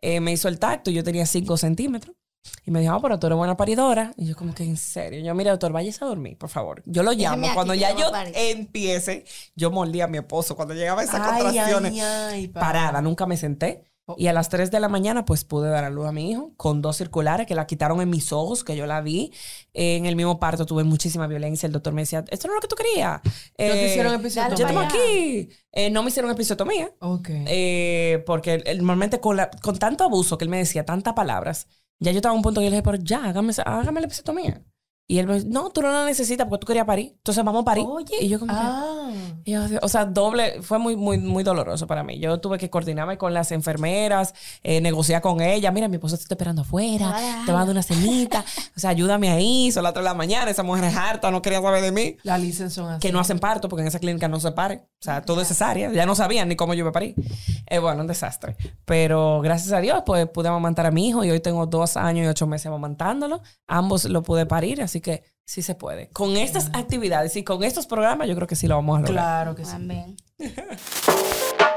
Eh, 0.01 0.19
me 0.19 0.31
hizo 0.31 0.47
el 0.47 0.57
tacto, 0.57 0.89
yo 0.89 1.03
tenía 1.03 1.25
5 1.25 1.57
centímetros. 1.57 2.15
Y 2.65 2.71
me 2.71 2.79
dijo, 2.81 2.93
ah, 2.93 2.99
pero 3.01 3.17
tú 3.19 3.27
eres 3.27 3.37
buena 3.37 3.55
paridora. 3.57 4.13
Y 4.17 4.25
yo 4.25 4.35
como 4.35 4.53
que, 4.53 4.63
en 4.63 4.77
serio. 4.77 5.21
Yo, 5.23 5.33
mira, 5.35 5.51
doctor, 5.51 5.71
váyase 5.71 6.03
a 6.03 6.07
dormir, 6.07 6.37
por 6.37 6.49
favor. 6.49 6.81
Yo 6.85 7.03
lo 7.03 7.11
llamo. 7.13 7.47
Cuando 7.53 7.73
ya 7.73 7.95
yo 7.95 8.09
empiece, 8.33 9.25
yo 9.55 9.71
mordía 9.71 10.05
a 10.05 10.07
mi 10.07 10.17
esposo. 10.17 10.55
Cuando 10.55 10.73
llegaba 10.73 11.03
esas 11.03 11.21
Ay, 11.21 11.43
contracciones, 11.43 11.91
ay, 11.93 11.99
ay, 12.01 12.47
pa. 12.47 12.59
parada, 12.61 13.01
nunca 13.01 13.25
me 13.25 13.37
senté. 13.37 13.83
Y 14.15 14.27
a 14.27 14.33
las 14.33 14.47
3 14.47 14.71
de 14.71 14.79
la 14.79 14.87
mañana, 14.87 15.25
pues 15.25 15.43
pude 15.43 15.69
dar 15.69 15.83
a 15.83 15.89
luz 15.89 16.05
a 16.07 16.13
mi 16.13 16.31
hijo 16.31 16.53
con 16.55 16.81
dos 16.81 16.95
circulares 16.95 17.45
que 17.45 17.55
la 17.55 17.67
quitaron 17.67 17.99
en 17.99 18.09
mis 18.09 18.31
ojos, 18.31 18.63
que 18.63 18.77
yo 18.77 18.85
la 18.85 19.01
vi. 19.01 19.33
En 19.73 20.05
el 20.05 20.15
mismo 20.15 20.39
parto 20.39 20.65
tuve 20.65 20.85
muchísima 20.85 21.27
violencia. 21.27 21.67
El 21.67 21.73
doctor 21.73 21.91
me 21.93 22.03
decía, 22.03 22.23
esto 22.29 22.47
no 22.47 22.53
es 22.53 22.55
lo 22.57 22.61
que 22.61 22.67
tú 22.69 22.75
querías. 22.77 23.19
¿No 23.23 23.29
te 23.57 23.87
hicieron 23.87 24.13
Eh, 24.13 24.15
episiotomía? 24.15 24.55
Yo 24.57 24.67
allá. 24.67 24.87
aquí. 24.87 25.49
Eh, 25.73 25.89
no 25.91 26.03
me 26.03 26.09
hicieron 26.09 26.31
episiotomía. 26.31 26.89
Ok. 27.01 27.27
Eh, 27.31 28.23
porque 28.25 28.63
normalmente 28.77 29.19
con, 29.19 29.35
la- 29.35 29.49
con 29.61 29.77
tanto 29.77 30.05
abuso 30.05 30.37
que 30.37 30.45
él 30.45 30.49
me 30.49 30.57
decía, 30.59 30.85
tantas 30.85 31.13
palabras, 31.13 31.67
ya 31.99 32.11
yo 32.11 32.17
estaba 32.17 32.33
a 32.33 32.35
un 32.35 32.41
punto 32.41 32.59
que 32.61 32.65
yo 32.65 32.69
le 32.69 32.77
dije, 32.77 32.83
pero 32.83 32.97
ya, 32.97 33.25
hágame, 33.25 33.53
hágame 33.65 34.01
la 34.01 34.07
episiotomía. 34.07 34.63
Y 35.09 35.19
él 35.19 35.27
me 35.27 35.35
dice, 35.35 35.47
no, 35.49 35.69
tú 35.69 35.81
no 35.81 35.89
la 35.89 36.03
necesitas 36.05 36.47
porque 36.47 36.61
tú 36.61 36.67
querías 36.67 36.85
parir. 36.85 37.13
Entonces 37.15 37.41
vamos 37.43 37.61
a 37.61 37.65
parir. 37.65 37.85
Oye. 37.87 38.17
y 38.19 38.27
yo 38.27 38.39
como 38.39 38.53
que- 38.53 38.59
ah. 38.61 39.09
y 39.45 39.51
yo, 39.53 39.61
o 39.81 39.87
sea, 39.87 40.03
doble, 40.05 40.61
fue 40.61 40.79
muy, 40.79 40.97
muy, 40.97 41.17
muy 41.17 41.43
doloroso 41.43 41.87
para 41.87 42.03
mí. 42.03 42.19
Yo 42.19 42.41
tuve 42.41 42.57
que 42.57 42.69
coordinarme 42.69 43.17
con 43.17 43.33
las 43.33 43.53
enfermeras, 43.53 44.33
eh, 44.63 44.81
negociar 44.81 45.21
con 45.21 45.39
ella. 45.39 45.71
Mira, 45.71 45.87
mi 45.87 45.95
esposo 45.95 46.17
te 46.17 46.23
está 46.23 46.33
esperando 46.33 46.63
afuera, 46.63 47.15
te 47.45 47.53
va 47.53 47.59
a 47.61 47.63
dar 47.63 47.71
una 47.71 47.83
cenita. 47.83 48.43
o 48.75 48.79
sea, 48.79 48.89
ayúdame 48.89 49.29
ahí, 49.29 49.71
son 49.71 49.83
las 49.83 49.93
3 49.93 50.03
de 50.03 50.09
la 50.09 50.13
mañana. 50.13 50.51
Esa 50.51 50.63
mujer 50.63 50.83
es 50.83 50.95
harta, 50.97 51.31
no 51.31 51.41
quería 51.41 51.61
saber 51.61 51.81
de 51.83 51.91
mí. 51.93 52.17
Las 52.23 52.41
licencias 52.41 52.73
son 52.73 52.89
así. 52.91 52.99
Que 52.99 53.13
no 53.13 53.19
hacen 53.21 53.39
parto 53.39 53.69
porque 53.69 53.83
en 53.83 53.87
esa 53.87 53.99
clínica 53.99 54.27
no 54.27 54.41
se 54.41 54.51
pare. 54.51 54.83
O 54.99 55.03
sea, 55.05 55.21
todo 55.21 55.39
es 55.41 55.47
cesárea. 55.47 55.89
Ya 55.93 56.05
no 56.05 56.15
sabían 56.15 56.49
ni 56.49 56.57
cómo 56.57 56.73
yo 56.73 56.79
iba 56.79 56.89
a 56.89 56.93
parir. 56.93 57.15
Eh, 57.67 57.79
bueno, 57.79 58.01
un 58.01 58.07
desastre. 58.07 58.57
Pero 58.83 59.39
gracias 59.41 59.71
a 59.71 59.79
Dios, 59.79 60.03
pues 60.05 60.27
pude 60.27 60.49
amamantar 60.49 60.85
a 60.85 60.91
mi 60.91 61.07
hijo 61.07 61.23
y 61.23 61.31
hoy 61.31 61.39
tengo 61.39 61.65
dos 61.65 61.95
años 61.95 62.25
y 62.25 62.27
ocho 62.27 62.45
meses 62.45 62.65
amamantándolo. 62.65 63.41
Ambos 63.67 64.03
lo 64.05 64.21
pude 64.23 64.45
parir, 64.45 64.81
así 64.97 65.01
que 65.01 65.23
sí 65.45 65.61
se 65.61 65.75
puede. 65.75 66.09
Con 66.09 66.37
estas 66.37 66.69
actividades 66.73 67.35
y 67.35 67.43
con 67.43 67.63
estos 67.63 67.87
programas, 67.87 68.27
yo 68.27 68.35
creo 68.35 68.47
que 68.47 68.55
sí 68.55 68.67
lo 68.67 68.75
vamos 68.75 68.97
a 68.97 69.01
lograr. 69.01 69.15
Claro 69.15 69.55
que 69.55 69.65
sí. 69.65 69.71
Amén. 69.75 70.17